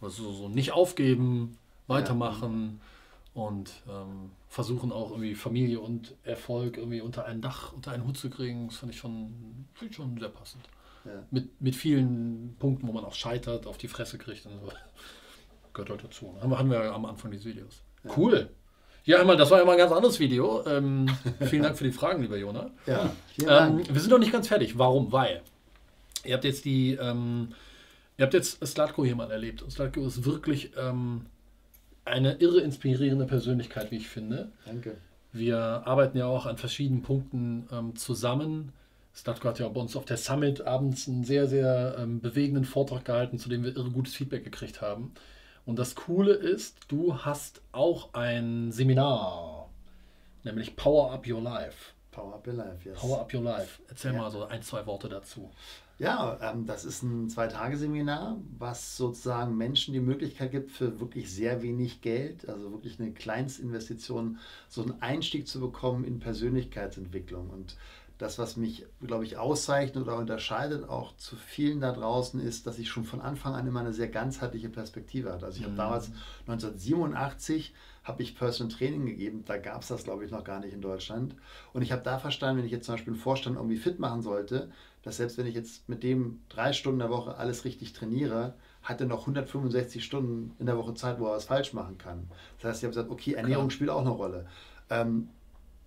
Also 0.01 0.31
so 0.33 0.49
nicht 0.49 0.73
aufgeben, 0.73 1.57
weitermachen 1.87 2.79
ja. 2.81 2.87
Und 3.33 3.71
ähm, 3.89 4.31
versuchen 4.47 4.91
auch 4.91 5.11
irgendwie 5.11 5.35
Familie 5.35 5.79
und 5.79 6.13
Erfolg 6.23 6.77
irgendwie 6.77 7.01
unter 7.01 7.25
ein 7.25 7.41
Dach, 7.41 7.73
unter 7.73 7.91
einen 7.91 8.05
Hut 8.05 8.17
zu 8.17 8.29
kriegen. 8.29 8.67
Das 8.67 8.77
fand 8.77 8.91
ich 8.91 8.99
schon, 8.99 9.65
find 9.73 9.91
ich 9.91 9.97
schon 9.97 10.17
sehr 10.19 10.29
passend. 10.29 10.63
Ja. 11.05 11.11
Mit, 11.31 11.61
mit 11.61 11.75
vielen 11.75 12.55
Punkten, 12.59 12.87
wo 12.87 12.91
man 12.91 13.03
auch 13.03 13.15
scheitert, 13.15 13.65
auf 13.65 13.77
die 13.77 13.87
Fresse 13.87 14.17
kriegt 14.17 14.45
und 14.45 14.59
so. 14.59 14.71
Gehört 15.73 15.89
halt 15.89 16.03
dazu. 16.03 16.35
Haben 16.39 16.51
wir, 16.51 16.59
haben 16.59 16.69
wir 16.69 16.93
am 16.93 17.05
Anfang 17.05 17.31
des 17.31 17.43
Videos. 17.45 17.81
Ja. 18.03 18.11
Cool. 18.15 18.49
Ja, 19.05 19.19
einmal, 19.19 19.35
das 19.35 19.51
war 19.51 19.59
ja 19.59 19.65
mal 19.65 19.73
ein 19.73 19.77
ganz 19.79 19.91
anderes 19.91 20.19
Video. 20.19 20.65
Ähm, 20.65 21.07
vielen 21.41 21.63
Dank 21.63 21.77
für 21.77 21.83
die 21.83 21.91
Fragen, 21.91 22.21
lieber 22.21 22.37
Jona. 22.37 22.71
Ja. 22.85 23.11
Ähm, 23.39 23.83
wir 23.89 23.99
sind 23.99 24.11
noch 24.11 24.19
nicht 24.19 24.31
ganz 24.31 24.47
fertig. 24.47 24.77
Warum? 24.77 25.11
Weil 25.11 25.41
ihr 26.23 26.35
habt 26.35 26.45
jetzt 26.45 26.63
die, 26.63 26.93
ähm, 26.93 27.49
ihr 28.17 28.23
habt 28.23 28.33
jetzt 28.33 28.65
Slatko 28.65 29.03
hier 29.03 29.15
mal 29.15 29.29
erlebt. 29.31 29.61
Und 29.61 29.71
Slatko 29.71 30.05
ist 30.05 30.23
wirklich 30.23 30.71
ähm, 30.77 31.25
eine 32.05 32.35
irre 32.35 32.61
inspirierende 32.61 33.25
Persönlichkeit, 33.25 33.91
wie 33.91 33.97
ich 33.97 34.07
finde. 34.07 34.51
Danke. 34.65 34.97
Wir 35.31 35.57
arbeiten 35.57 36.17
ja 36.17 36.27
auch 36.27 36.45
an 36.45 36.57
verschiedenen 36.57 37.01
Punkten 37.01 37.67
ähm, 37.71 37.95
zusammen. 37.95 38.71
Slatko 39.15 39.49
hat 39.49 39.59
ja 39.59 39.67
bei 39.67 39.81
uns 39.81 39.95
auf 39.95 40.05
der 40.05 40.17
Summit 40.17 40.61
abends 40.61 41.07
einen 41.07 41.23
sehr, 41.23 41.47
sehr 41.47 41.95
ähm, 41.99 42.19
bewegenden 42.19 42.65
Vortrag 42.65 43.05
gehalten, 43.05 43.37
zu 43.37 43.49
dem 43.49 43.63
wir 43.63 43.75
irre 43.75 43.91
gutes 43.91 44.15
Feedback 44.15 44.43
gekriegt 44.43 44.81
haben. 44.81 45.13
Und 45.65 45.79
das 45.79 45.95
Coole 45.95 46.33
ist, 46.33 46.77
du 46.87 47.17
hast 47.17 47.61
auch 47.71 48.13
ein 48.13 48.71
Seminar, 48.71 49.69
nämlich 50.43 50.75
Power 50.75 51.11
Up 51.11 51.27
Your 51.27 51.41
Life. 51.41 51.93
Power 52.11 52.35
Up 52.35 52.47
Your 52.47 52.55
Life, 52.55 52.87
yes. 52.87 52.99
Power 52.99 53.21
Up 53.21 53.33
Your 53.33 53.43
Life. 53.43 53.81
Erzähl 53.87 54.13
ja. 54.13 54.19
mal 54.19 54.29
so 54.29 54.43
ein, 54.45 54.61
zwei 54.61 54.85
Worte 54.85 55.09
dazu. 55.09 55.49
Ja, 55.99 56.39
ähm, 56.41 56.65
das 56.65 56.85
ist 56.85 57.03
ein 57.03 57.29
Zwei-Tage-Seminar, 57.29 58.37
was 58.57 58.97
sozusagen 58.97 59.55
Menschen 59.55 59.93
die 59.93 59.99
Möglichkeit 59.99 60.51
gibt, 60.51 60.71
für 60.71 60.99
wirklich 60.99 61.31
sehr 61.31 61.61
wenig 61.61 62.01
Geld, 62.01 62.49
also 62.49 62.71
wirklich 62.71 62.99
eine 62.99 63.11
Kleinstinvestition, 63.11 64.39
so 64.69 64.81
einen 64.81 65.01
Einstieg 65.01 65.47
zu 65.47 65.59
bekommen 65.59 66.03
in 66.03 66.19
Persönlichkeitsentwicklung. 66.19 67.49
Und 67.51 67.77
das, 68.17 68.39
was 68.39 68.57
mich, 68.57 68.85
glaube 69.05 69.25
ich, 69.25 69.37
auszeichnet 69.37 70.03
oder 70.03 70.17
unterscheidet 70.17 70.87
auch 70.87 71.15
zu 71.17 71.35
vielen 71.35 71.81
da 71.81 71.91
draußen, 71.91 72.39
ist, 72.39 72.65
dass 72.65 72.79
ich 72.79 72.89
schon 72.89 73.03
von 73.03 73.21
Anfang 73.21 73.53
an 73.53 73.67
immer 73.67 73.81
eine 73.81 73.93
sehr 73.93 74.07
ganzheitliche 74.07 74.69
Perspektive 74.69 75.31
hatte. 75.31 75.45
Also 75.45 75.57
ich 75.57 75.63
habe 75.63 75.73
mhm. 75.73 75.77
damals 75.77 76.11
1987 76.47 77.73
habe 78.03 78.21
ich 78.21 78.35
Personal 78.35 78.73
Training 78.73 79.05
gegeben. 79.05 79.43
Da 79.45 79.57
gab 79.57 79.81
es 79.81 79.87
das, 79.87 80.03
glaube 80.03 80.25
ich, 80.25 80.31
noch 80.31 80.43
gar 80.43 80.59
nicht 80.59 80.73
in 80.73 80.81
Deutschland. 80.81 81.35
Und 81.71 81.81
ich 81.81 81.91
habe 81.91 82.03
da 82.03 82.19
verstanden, 82.19 82.59
wenn 82.59 82.65
ich 82.65 82.71
jetzt 82.71 82.85
zum 82.85 82.95
Beispiel 82.95 83.13
einen 83.13 83.21
Vorstand 83.21 83.55
irgendwie 83.55 83.77
fit 83.77 83.99
machen 83.99 84.21
sollte, 84.21 84.71
dass 85.03 85.17
selbst 85.17 85.37
wenn 85.37 85.45
ich 85.45 85.55
jetzt 85.55 85.87
mit 85.87 86.01
dem 86.03 86.41
drei 86.49 86.73
Stunden 86.73 87.01
in 87.01 87.07
der 87.07 87.15
Woche 87.15 87.37
alles 87.37 87.65
richtig 87.65 87.93
trainiere, 87.93 88.55
hat 88.81 88.99
er 88.99 89.07
noch 89.07 89.21
165 89.21 90.03
Stunden 90.03 90.55
in 90.59 90.65
der 90.65 90.77
Woche 90.77 90.93
Zeit, 90.93 91.19
wo 91.19 91.25
er 91.27 91.35
was 91.35 91.45
falsch 91.45 91.73
machen 91.73 91.97
kann. 91.97 92.27
Das 92.57 92.69
heißt, 92.69 92.79
ich 92.79 92.85
habe 92.85 92.93
gesagt, 92.93 93.11
okay, 93.11 93.33
Ernährung 93.33 93.67
Klar. 93.67 93.75
spielt 93.75 93.89
auch 93.89 94.01
eine 94.01 94.09
Rolle. 94.09 94.45
Ähm, 94.89 95.29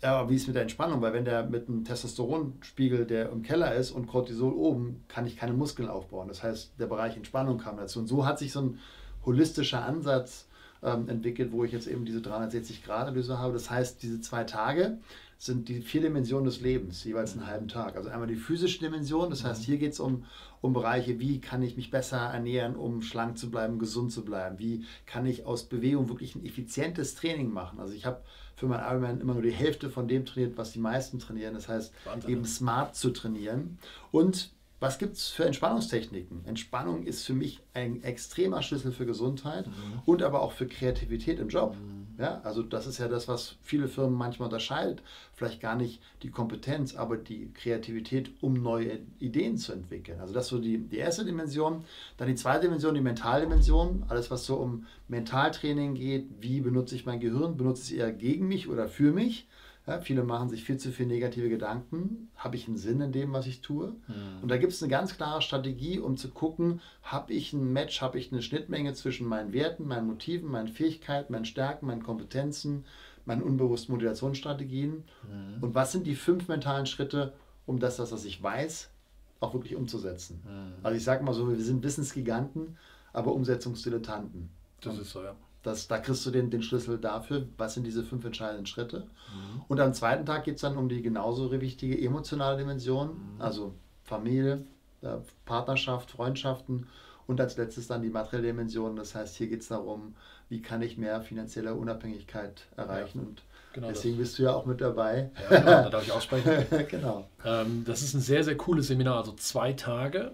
ja, 0.02 0.18
aber 0.18 0.30
wie 0.30 0.35
ist 0.35 0.42
es 0.42 0.46
mit 0.49 0.56
der 0.56 0.62
Entspannung? 0.62 1.00
Weil 1.00 1.14
wenn 1.14 1.25
der 1.25 1.44
mit 1.44 1.68
einem 1.68 1.85
Testosteronspiegel, 1.85 3.06
der 3.06 3.30
im 3.30 3.42
Keller 3.42 3.75
ist 3.75 3.90
und 3.90 4.06
Cortisol 4.06 4.52
oben, 4.52 5.04
kann 5.08 5.26
ich 5.26 5.37
keine 5.37 5.54
Muskeln 5.54 5.88
aufbauen. 5.88 6.28
Das 6.28 6.42
heißt, 6.42 6.73
der 6.78 6.87
Bereich 6.87 7.16
Entspannung 7.16 7.58
kam 7.58 7.78
dazu. 7.78 8.00
Und 8.00 8.06
so 8.06 8.26
hat 8.26 8.38
sich 8.38 8.52
so 8.52 8.61
ein 8.61 8.78
holistischer 9.25 9.85
Ansatz 9.85 10.46
ähm, 10.82 11.08
entwickelt, 11.08 11.52
wo 11.52 11.64
ich 11.64 11.73
jetzt 11.73 11.87
eben 11.87 12.04
diese 12.04 12.20
360-Grad-Analyse 12.20 13.38
habe. 13.38 13.54
Das 13.54 13.70
heißt, 13.70 14.02
diese 14.02 14.20
zwei 14.20 14.44
Tage 14.44 14.99
sind 15.38 15.69
die 15.69 15.81
vier 15.81 16.00
Dimensionen 16.00 16.47
des 16.47 16.61
Lebens, 16.61 17.05
jeweils 17.05 17.33
einen 17.33 17.47
halben 17.47 17.69
Tag. 17.69 17.97
Also 17.97 18.09
einmal 18.09 18.26
die 18.26 18.37
physische 18.37 18.78
Dimension, 18.78 19.31
das 19.31 19.45
heißt, 19.45 19.62
hier 19.62 19.76
geht 19.76 19.93
es 19.93 20.00
um, 20.00 20.25
um 20.61 20.73
Bereiche, 20.73 21.19
wie 21.19 21.40
kann 21.40 21.62
ich 21.62 21.76
mich 21.76 21.90
besser 21.90 22.19
ernähren, 22.19 22.75
um 22.75 23.02
schlank 23.02 23.37
zu 23.37 23.50
bleiben, 23.50 23.78
gesund 23.78 24.12
zu 24.12 24.25
bleiben, 24.25 24.59
wie 24.59 24.85
kann 25.05 25.26
ich 25.26 25.45
aus 25.45 25.64
Bewegung 25.64 26.09
wirklich 26.09 26.35
ein 26.35 26.45
effizientes 26.45 27.14
Training 27.14 27.50
machen. 27.50 27.81
Also 27.81 27.93
ich 27.93 28.07
habe 28.07 28.23
für 28.57 28.66
meinen 28.66 28.85
Ironman 28.85 29.21
immer 29.21 29.35
nur 29.35 29.43
die 29.43 29.52
Hälfte 29.52 29.90
von 29.90 30.09
dem 30.09 30.25
trainiert, 30.25 30.57
was 30.57 30.73
die 30.73 30.78
meisten 30.78 31.19
trainieren. 31.19 31.55
Das 31.55 31.69
heißt, 31.69 31.93
Wahnsinn. 32.05 32.31
eben 32.31 32.45
smart 32.47 32.97
zu 32.97 33.11
trainieren. 33.11 33.78
Und 34.11 34.50
was 34.81 34.99
gibt 34.99 35.16
es 35.16 35.28
für 35.28 35.45
Entspannungstechniken? 35.45 36.45
Entspannung 36.47 37.05
ist 37.05 37.25
für 37.25 37.35
mich 37.35 37.62
ein 37.75 38.02
extremer 38.02 38.62
Schlüssel 38.62 38.93
für 38.93 39.07
Gesundheit 39.07 39.66
mhm. 39.66 40.02
und 40.05 40.23
aber 40.23 40.43
auch 40.43 40.52
für 40.52 40.66
Kreativität 40.66 41.38
im 41.38 41.49
Job. 41.49 41.75
Mhm. 41.75 42.05
Ja, 42.18 42.40
also 42.44 42.62
das 42.62 42.87
ist 42.87 42.99
ja 42.99 43.08
das, 43.08 43.28
was 43.28 43.56
viele 43.62 43.88
Firmen 43.88 44.16
manchmal 44.16 44.46
unterscheidet. 44.46 45.02
Vielleicht 45.35 45.61
gar 45.61 45.76
nicht 45.76 46.00
die 46.23 46.30
Kompetenz, 46.30 46.94
aber 46.94 47.18
die 47.18 47.52
Kreativität, 47.52 48.30
um 48.40 48.54
neue 48.54 49.00
Ideen 49.18 49.58
zu 49.58 49.73
entwickeln. 49.73 50.20
Also 50.20 50.32
das 50.32 50.44
ist 50.44 50.50
so 50.50 50.58
die, 50.58 50.78
die 50.78 50.96
erste 50.96 51.26
Dimension. 51.26 51.85
Dann 52.16 52.28
die 52.28 52.35
zweite 52.35 52.62
Dimension, 52.62 52.94
die 52.94 53.02
Mentaldimension. 53.02 54.04
Alles, 54.08 54.30
was 54.30 54.46
so 54.46 54.56
um 54.56 54.87
Mentaltraining 55.08 55.94
geht. 55.94 56.28
Wie 56.40 56.61
benutze 56.61 56.94
ich 56.94 57.04
mein 57.04 57.20
Gehirn? 57.20 57.58
Benutze 57.58 57.82
ich 57.82 57.92
es 57.92 57.96
eher 57.99 58.12
gegen 58.12 58.49
mich 58.49 58.68
oder 58.68 58.88
für 58.88 59.12
mich? 59.12 59.46
Ja, 59.87 60.00
viele 60.00 60.25
machen 60.25 60.49
sich 60.49 60.64
viel 60.64 60.78
zu 60.78 60.90
viel 60.90 61.07
negative 61.07 61.49
Gedanken. 61.49 62.28
Habe 62.37 62.57
ich 62.57 62.66
einen 62.66 62.76
Sinn 62.76 63.00
in 63.00 63.12
dem, 63.12 63.33
was 63.33 63.47
ich 63.47 63.61
tue? 63.61 63.90
Mhm. 64.09 64.43
Und 64.43 64.49
da 64.49 64.57
gibt 64.57 64.73
es 64.73 64.83
eine 64.83 64.90
ganz 64.90 65.16
klare 65.16 65.43
Strategie, 65.43 66.00
um 66.00 66.16
zu 66.16 66.31
gucken, 66.31 66.81
habe 67.02 67.33
ich 67.33 67.52
ein 67.52 67.73
Match, 67.73 68.02
habe 68.02 68.19
ich 68.19 68.33
eine 68.33 68.43
Schnittmenge 68.43 68.95
zwischen 68.95 69.28
meinen 69.28 69.52
Werten, 69.52 69.87
meinen 69.87 70.09
Motiven, 70.09 70.50
meinen 70.50 70.66
Fähigkeiten, 70.66 71.33
meinen 71.33 71.45
Stärken, 71.45 71.87
meinen 71.87 72.02
Kompetenzen, 72.02 72.85
meinen 73.26 73.43
unbewussten 73.43 73.95
Motivationsstrategien. 73.95 75.05
Mhm. 75.23 75.62
Und 75.62 75.75
was 75.76 75.93
sind 75.93 76.05
die 76.05 76.16
fünf 76.16 76.49
mentalen 76.49 76.87
Schritte, 76.87 77.35
um 77.64 77.78
das, 77.78 78.00
was 78.00 78.25
ich 78.25 78.43
weiß, 78.43 78.90
auch 79.38 79.55
wirklich 79.55 79.76
umzusetzen? 79.76 80.43
Mhm. 80.45 80.85
Also 80.85 80.97
ich 80.97 81.05
sage 81.05 81.23
mal 81.23 81.33
so, 81.33 81.49
wir 81.49 81.62
sind 81.62 81.85
Wissensgiganten, 81.85 82.76
aber 83.12 83.33
Umsetzungsdilettanten. 83.33 84.49
Das 84.81 84.99
ist 84.99 85.11
so, 85.11 85.23
ja 85.23 85.37
Das, 85.66 85.88
da 85.88 85.99
kriegst 85.99 86.25
du 86.25 86.30
den, 86.30 86.49
den 86.49 86.62
Schlüssel 86.62 86.96
dafür, 86.96 87.44
was 87.58 87.75
sind 87.75 87.85
diese 87.85 88.04
fünf 88.04 88.25
entscheidenden 88.25 88.66
Schritte. 88.66 89.00
Mhm. 89.00 89.62
Und 89.66 89.80
am 89.80 89.92
zweiten 89.94 90.25
Tag 90.25 90.44
geht 90.44 90.54
es 90.56 90.61
dann 90.61 90.76
um 90.76 90.88
die 90.88 91.02
genauso 91.02 91.50
wichtige 91.50 92.00
emotionale 92.00 92.56
Dimension, 92.56 93.08
mhm. 93.08 93.40
also 93.40 93.75
Familie, 94.04 94.64
äh, 95.02 95.16
Partnerschaft, 95.44 96.12
Freundschaften 96.12 96.87
und 97.26 97.40
als 97.40 97.56
letztes 97.56 97.88
dann 97.88 98.02
die 98.02 98.11
materielle 98.11 98.46
Dimension. 98.46 98.94
Das 98.94 99.16
heißt, 99.16 99.35
hier 99.35 99.49
geht 99.49 99.62
es 99.62 99.66
darum, 99.66 100.14
wie 100.49 100.62
kann 100.62 100.82
ich 100.82 100.99
mehr 100.99 101.20
finanzielle 101.20 101.75
Unabhängigkeit 101.75 102.68
erreichen. 102.76 103.18
Ja, 103.18 103.26
und 103.26 103.42
genau 103.73 103.88
deswegen 103.88 104.18
das. 104.18 104.28
bist 104.28 104.38
du 104.38 104.44
ja 104.44 104.54
auch 104.54 104.66
mit 104.66 104.80
dabei. 104.80 105.32
Ja, 105.50 105.58
genau, 105.58 105.64
da 105.64 105.90
darf 105.90 106.04
ich 106.04 106.12
auch 106.12 106.23
sprechen. 106.23 106.64
genau. 106.88 107.28
Ähm, 107.44 107.82
das 107.85 108.02
ist 108.02 108.14
ein 108.14 108.20
sehr, 108.20 108.44
sehr 108.44 108.56
cooles 108.56 108.87
Seminar, 108.87 109.16
also 109.16 109.32
zwei 109.32 109.73
Tage, 109.73 110.32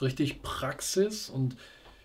richtig 0.00 0.40
Praxis 0.40 1.28
und 1.28 1.56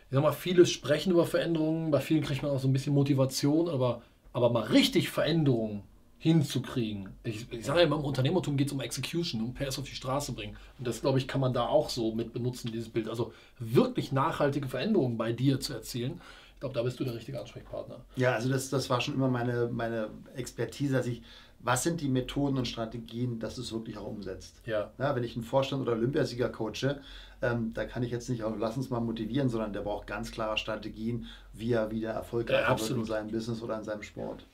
ich 0.10 0.16
sag 0.16 0.22
mal, 0.22 0.32
viele 0.32 0.66
sprechen 0.66 1.12
über 1.12 1.26
Veränderungen, 1.26 1.92
bei 1.92 2.00
vielen 2.00 2.24
kriegt 2.24 2.44
man 2.44 2.52
auch 2.52 2.60
so 2.60 2.68
ein 2.68 2.74
bisschen 2.74 2.94
Motivation, 2.94 3.68
aber, 3.70 4.02
aber 4.34 4.52
mal 4.52 4.64
richtig 4.64 5.10
Veränderungen 5.10 5.84
hinzukriegen. 6.18 7.10
Ich, 7.24 7.52
ich 7.52 7.66
sage 7.66 7.82
ja 7.82 7.86
immer, 7.86 7.98
im 7.98 8.04
Unternehmertum 8.04 8.58
geht 8.58 8.68
es 8.68 8.74
um 8.74 8.82
Execution, 8.82 9.42
um 9.42 9.54
PS 9.54 9.78
auf 9.78 9.86
die 9.86 9.96
Straße 9.96 10.34
bringen. 10.34 10.58
Und 10.80 10.88
das, 10.88 11.02
glaube 11.02 11.20
ich, 11.20 11.28
kann 11.28 11.42
man 11.42 11.54
da 11.54 11.68
auch 11.68 11.90
so 11.90 12.16
mit 12.16 12.34
benutzen, 12.34 12.72
dieses 12.72 12.90
Bild. 12.90 13.10
Also 13.10 13.34
wirklich 13.60 14.12
nachhaltige 14.12 14.68
Veränderungen 14.68 15.18
bei 15.18 15.34
dir 15.34 15.60
zu 15.60 15.74
erzielen. 15.74 16.22
Glaube, 16.66 16.80
da 16.80 16.82
bist 16.82 17.00
du 17.00 17.04
der 17.04 17.14
richtige 17.14 17.40
Ansprechpartner. 17.40 18.04
Ja, 18.16 18.34
also 18.34 18.50
das, 18.50 18.72
das 18.72 18.90
war 18.90 19.00
schon 19.00 19.14
immer 19.14 19.28
meine, 19.28 19.70
meine 19.72 20.10
Expertise, 20.36 20.94
dass 20.94 21.06
ich 21.06 21.22
was 21.60 21.84
sind 21.84 22.02
die 22.02 22.10
Methoden 22.10 22.58
und 22.58 22.68
Strategien, 22.68 23.40
dass 23.40 23.56
du 23.56 23.62
es 23.62 23.72
wirklich 23.72 23.98
auch 23.98 24.08
umsetzt. 24.08 24.62
Ja. 24.66 24.92
ja 24.98 25.16
wenn 25.16 25.24
ich 25.24 25.36
einen 25.36 25.44
Vorstand 25.44 25.84
oder 25.84 25.92
Olympiasieger 25.92 26.50
coache, 26.50 27.02
ähm, 27.44 27.72
da 27.74 27.86
kann 27.86 28.02
ich 28.02 28.10
jetzt 28.10 28.30
nicht 28.30 28.44
auch, 28.44 28.56
lass 28.58 28.78
uns 28.78 28.90
mal 28.90 29.00
motivieren, 29.00 29.48
sondern 29.48 29.74
der 29.74 29.82
braucht 29.82 30.08
ganz 30.08 30.32
klare 30.32 30.58
Strategien, 30.58 31.28
wie 31.54 31.74
er 31.74 31.92
wieder 31.92 32.12
erfolgreich 32.12 32.62
ja, 32.62 32.80
wird 32.80 32.90
in 32.90 33.06
seinem 33.06 33.30
Business 33.30 33.62
oder 33.62 33.78
in 33.78 33.84
seinem 33.84 34.02
Sport. 34.02 34.48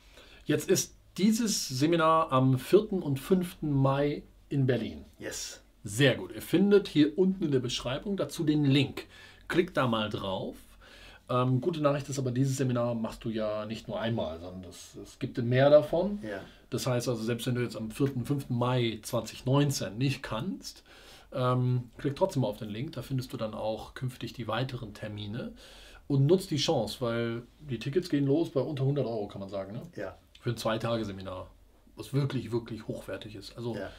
Jetzt 0.44 0.70
ist 0.70 0.96
dieses 1.18 1.70
Seminar 1.70 2.32
am 2.34 2.58
4. 2.58 2.92
und 2.92 3.22
5. 3.22 3.62
Mai 3.62 4.24
in 4.50 4.66
Berlin. 4.66 5.06
Yes. 5.18 5.64
Sehr 5.86 6.16
gut. 6.16 6.34
Ihr 6.36 6.42
findet 6.42 6.90
hier 6.90 7.18
unten 7.18 7.46
in 7.46 7.52
der 7.52 7.60
Beschreibung 7.60 8.18
dazu 8.18 8.44
den 8.44 8.66
Link. 8.66 9.08
Klickt 9.48 9.78
da 9.78 9.88
mal 9.88 10.10
drauf. 10.10 10.58
Ähm, 11.32 11.62
gute 11.62 11.82
Nachricht 11.82 12.10
ist 12.10 12.20
aber, 12.20 12.32
dieses 12.32 12.58
Seminar 12.58 12.94
machst 12.94 13.24
du 13.24 13.30
ja 13.30 13.66
nicht 13.66 13.88
nur 13.88 14.00
einmal, 14.00 14.40
sondern 14.40 14.70
es 14.70 15.18
gibt 15.18 15.38
mehr 15.38 15.70
davon. 15.70 16.20
Ja. 16.24 16.42
Das 16.70 16.88
heißt 16.88 17.08
also, 17.08 17.24
selbst 17.24 17.48
wenn 17.48 17.56
du 17.56 17.62
jetzt 17.62 17.78
am 17.78 17.90
4. 17.90 18.18
und 18.18 18.26
5. 18.26 18.50
Mai 18.50 19.00
2019 19.02 19.98
nicht 19.98 20.24
kannst, 20.24 20.84
ähm, 21.34 21.90
klick 21.98 22.18
trotzdem 22.18 22.42
mal 22.42 22.50
auf 22.50 22.58
den 22.58 22.70
Link, 22.70 22.94
da 22.94 23.02
findest 23.02 23.32
du 23.32 23.38
dann 23.38 23.54
auch 23.54 23.94
künftig 23.94 24.34
die 24.34 24.48
weiteren 24.48 24.94
Termine 24.94 25.54
und 26.08 26.26
nutzt 26.26 26.52
die 26.52 26.58
Chance, 26.58 26.98
weil 27.00 27.44
die 27.62 27.80
Tickets 27.80 28.10
gehen 28.10 28.26
los 28.26 28.50
bei 28.50 28.60
unter 28.60 28.84
100 28.84 29.06
Euro, 29.06 29.28
kann 29.28 29.40
man 29.40 29.50
sagen. 29.50 29.72
Ne? 29.72 29.82
Ja. 29.96 30.18
Für 30.42 30.50
ein 30.50 30.58
Zwei-Tage-Seminar, 30.58 31.48
was 31.96 32.14
wirklich, 32.14 32.52
wirklich 32.52 32.88
hochwertig 32.88 33.36
ist. 33.36 33.56
Also 33.56 33.76
ja 33.76 33.90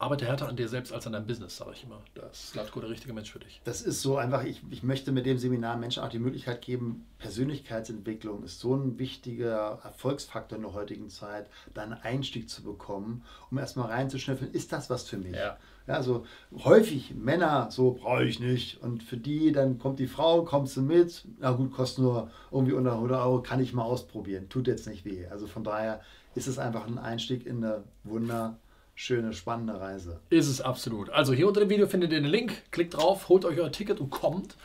arbeite 0.00 0.24
härter 0.26 0.48
an 0.48 0.56
dir 0.56 0.66
selbst 0.66 0.92
als 0.92 1.06
an 1.06 1.12
deinem 1.12 1.26
Business, 1.26 1.58
sage 1.58 1.72
ich 1.74 1.84
immer. 1.84 2.00
Das 2.14 2.44
ist 2.44 2.54
Latko 2.54 2.80
der 2.80 2.88
richtige 2.88 3.12
Mensch 3.12 3.30
für 3.30 3.38
dich. 3.38 3.60
Das 3.64 3.82
ist 3.82 4.00
so 4.00 4.16
einfach, 4.16 4.44
ich, 4.44 4.62
ich 4.70 4.82
möchte 4.82 5.12
mit 5.12 5.26
dem 5.26 5.36
Seminar 5.36 5.76
Menschen 5.76 6.02
auch 6.02 6.08
die 6.08 6.18
Möglichkeit 6.18 6.62
geben, 6.62 7.06
Persönlichkeitsentwicklung 7.18 8.42
ist 8.42 8.60
so 8.60 8.74
ein 8.74 8.98
wichtiger 8.98 9.78
Erfolgsfaktor 9.84 10.56
in 10.56 10.62
der 10.62 10.72
heutigen 10.72 11.10
Zeit, 11.10 11.48
da 11.74 11.82
einen 11.82 11.92
Einstieg 11.92 12.48
zu 12.48 12.62
bekommen, 12.62 13.24
um 13.50 13.58
erstmal 13.58 13.88
reinzuschnüffeln, 13.88 14.50
ist 14.52 14.72
das 14.72 14.88
was 14.88 15.06
für 15.06 15.18
mich? 15.18 15.36
Ja. 15.36 15.58
Ja, 15.86 15.96
also 15.96 16.24
häufig 16.64 17.14
Männer, 17.14 17.68
so 17.70 17.92
brauche 17.92 18.24
ich 18.24 18.38
nicht. 18.38 18.80
Und 18.80 19.02
für 19.02 19.16
die, 19.16 19.50
dann 19.50 19.78
kommt 19.78 19.98
die 19.98 20.06
Frau, 20.06 20.44
kommst 20.44 20.76
du 20.76 20.82
mit, 20.82 21.26
na 21.38 21.50
gut, 21.50 21.72
kostet 21.72 22.04
nur 22.04 22.30
irgendwie 22.50 22.72
unter 22.72 22.92
100 22.92 23.20
Euro, 23.20 23.42
kann 23.42 23.60
ich 23.60 23.72
mal 23.72 23.82
ausprobieren, 23.82 24.48
tut 24.48 24.66
jetzt 24.66 24.86
nicht 24.86 25.04
weh. 25.04 25.26
Also 25.26 25.46
von 25.46 25.64
daher 25.64 26.00
ist 26.34 26.46
es 26.46 26.58
einfach 26.58 26.86
ein 26.86 26.98
Einstieg 26.98 27.44
in 27.44 27.64
eine 27.64 27.84
Wunder 28.04 28.56
schöne, 29.00 29.32
spannende 29.32 29.80
Reise. 29.80 30.20
Ist 30.28 30.48
es 30.48 30.60
absolut. 30.60 31.08
Also 31.10 31.32
hier 31.32 31.48
unter 31.48 31.60
dem 31.60 31.70
Video 31.70 31.86
findet 31.86 32.12
ihr 32.12 32.20
den 32.20 32.30
Link. 32.30 32.52
Klickt 32.70 32.94
drauf, 32.94 33.28
holt 33.30 33.46
euch 33.46 33.58
euer 33.58 33.72
Ticket 33.72 33.98
und 33.98 34.10
kommt. 34.10 34.56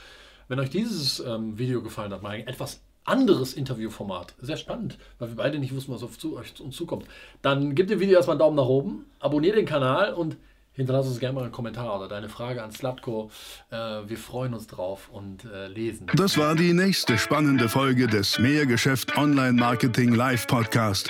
Wenn 0.49 0.59
euch 0.59 0.69
dieses 0.69 1.21
ähm, 1.21 1.57
Video 1.57 1.81
gefallen 1.81 2.11
hat, 2.11 2.21
mal 2.21 2.31
ein 2.31 2.47
etwas 2.47 2.81
anderes 3.05 3.53
Interviewformat, 3.53 4.33
sehr 4.41 4.57
spannend, 4.57 4.97
weil 5.19 5.29
wir 5.29 5.35
beide 5.35 5.59
nicht 5.59 5.73
wussten, 5.73 5.93
was 5.93 6.03
auf 6.03 6.17
zu, 6.17 6.37
euch 6.37 6.59
uns 6.59 6.75
zukommt, 6.75 7.05
dann 7.43 7.75
gebt 7.75 7.89
dem 7.91 7.99
Video 7.99 8.15
erstmal 8.15 8.33
einen 8.33 8.39
Daumen 8.39 8.55
nach 8.55 8.65
oben, 8.65 9.05
abonniert 9.19 9.55
den 9.55 9.65
Kanal 9.67 10.13
und 10.13 10.37
hinterlass 10.73 11.07
uns 11.07 11.19
gerne 11.19 11.35
mal 11.35 11.43
einen 11.43 11.51
Kommentar 11.51 11.95
oder 11.95 12.07
deine 12.07 12.29
Frage 12.29 12.63
an 12.63 12.71
Slatko. 12.71 13.31
Äh, 13.69 13.75
wir 13.75 14.17
freuen 14.17 14.53
uns 14.53 14.67
drauf 14.67 15.09
und 15.11 15.45
äh, 15.45 15.67
lesen. 15.67 16.07
Das 16.15 16.37
war 16.37 16.55
die 16.55 16.73
nächste 16.73 17.17
spannende 17.17 17.69
Folge 17.69 18.07
des 18.07 18.37
Mehrgeschäft 18.39 19.15
Online 19.17 19.53
Marketing 19.53 20.13
Live 20.13 20.47
Podcast. 20.47 21.09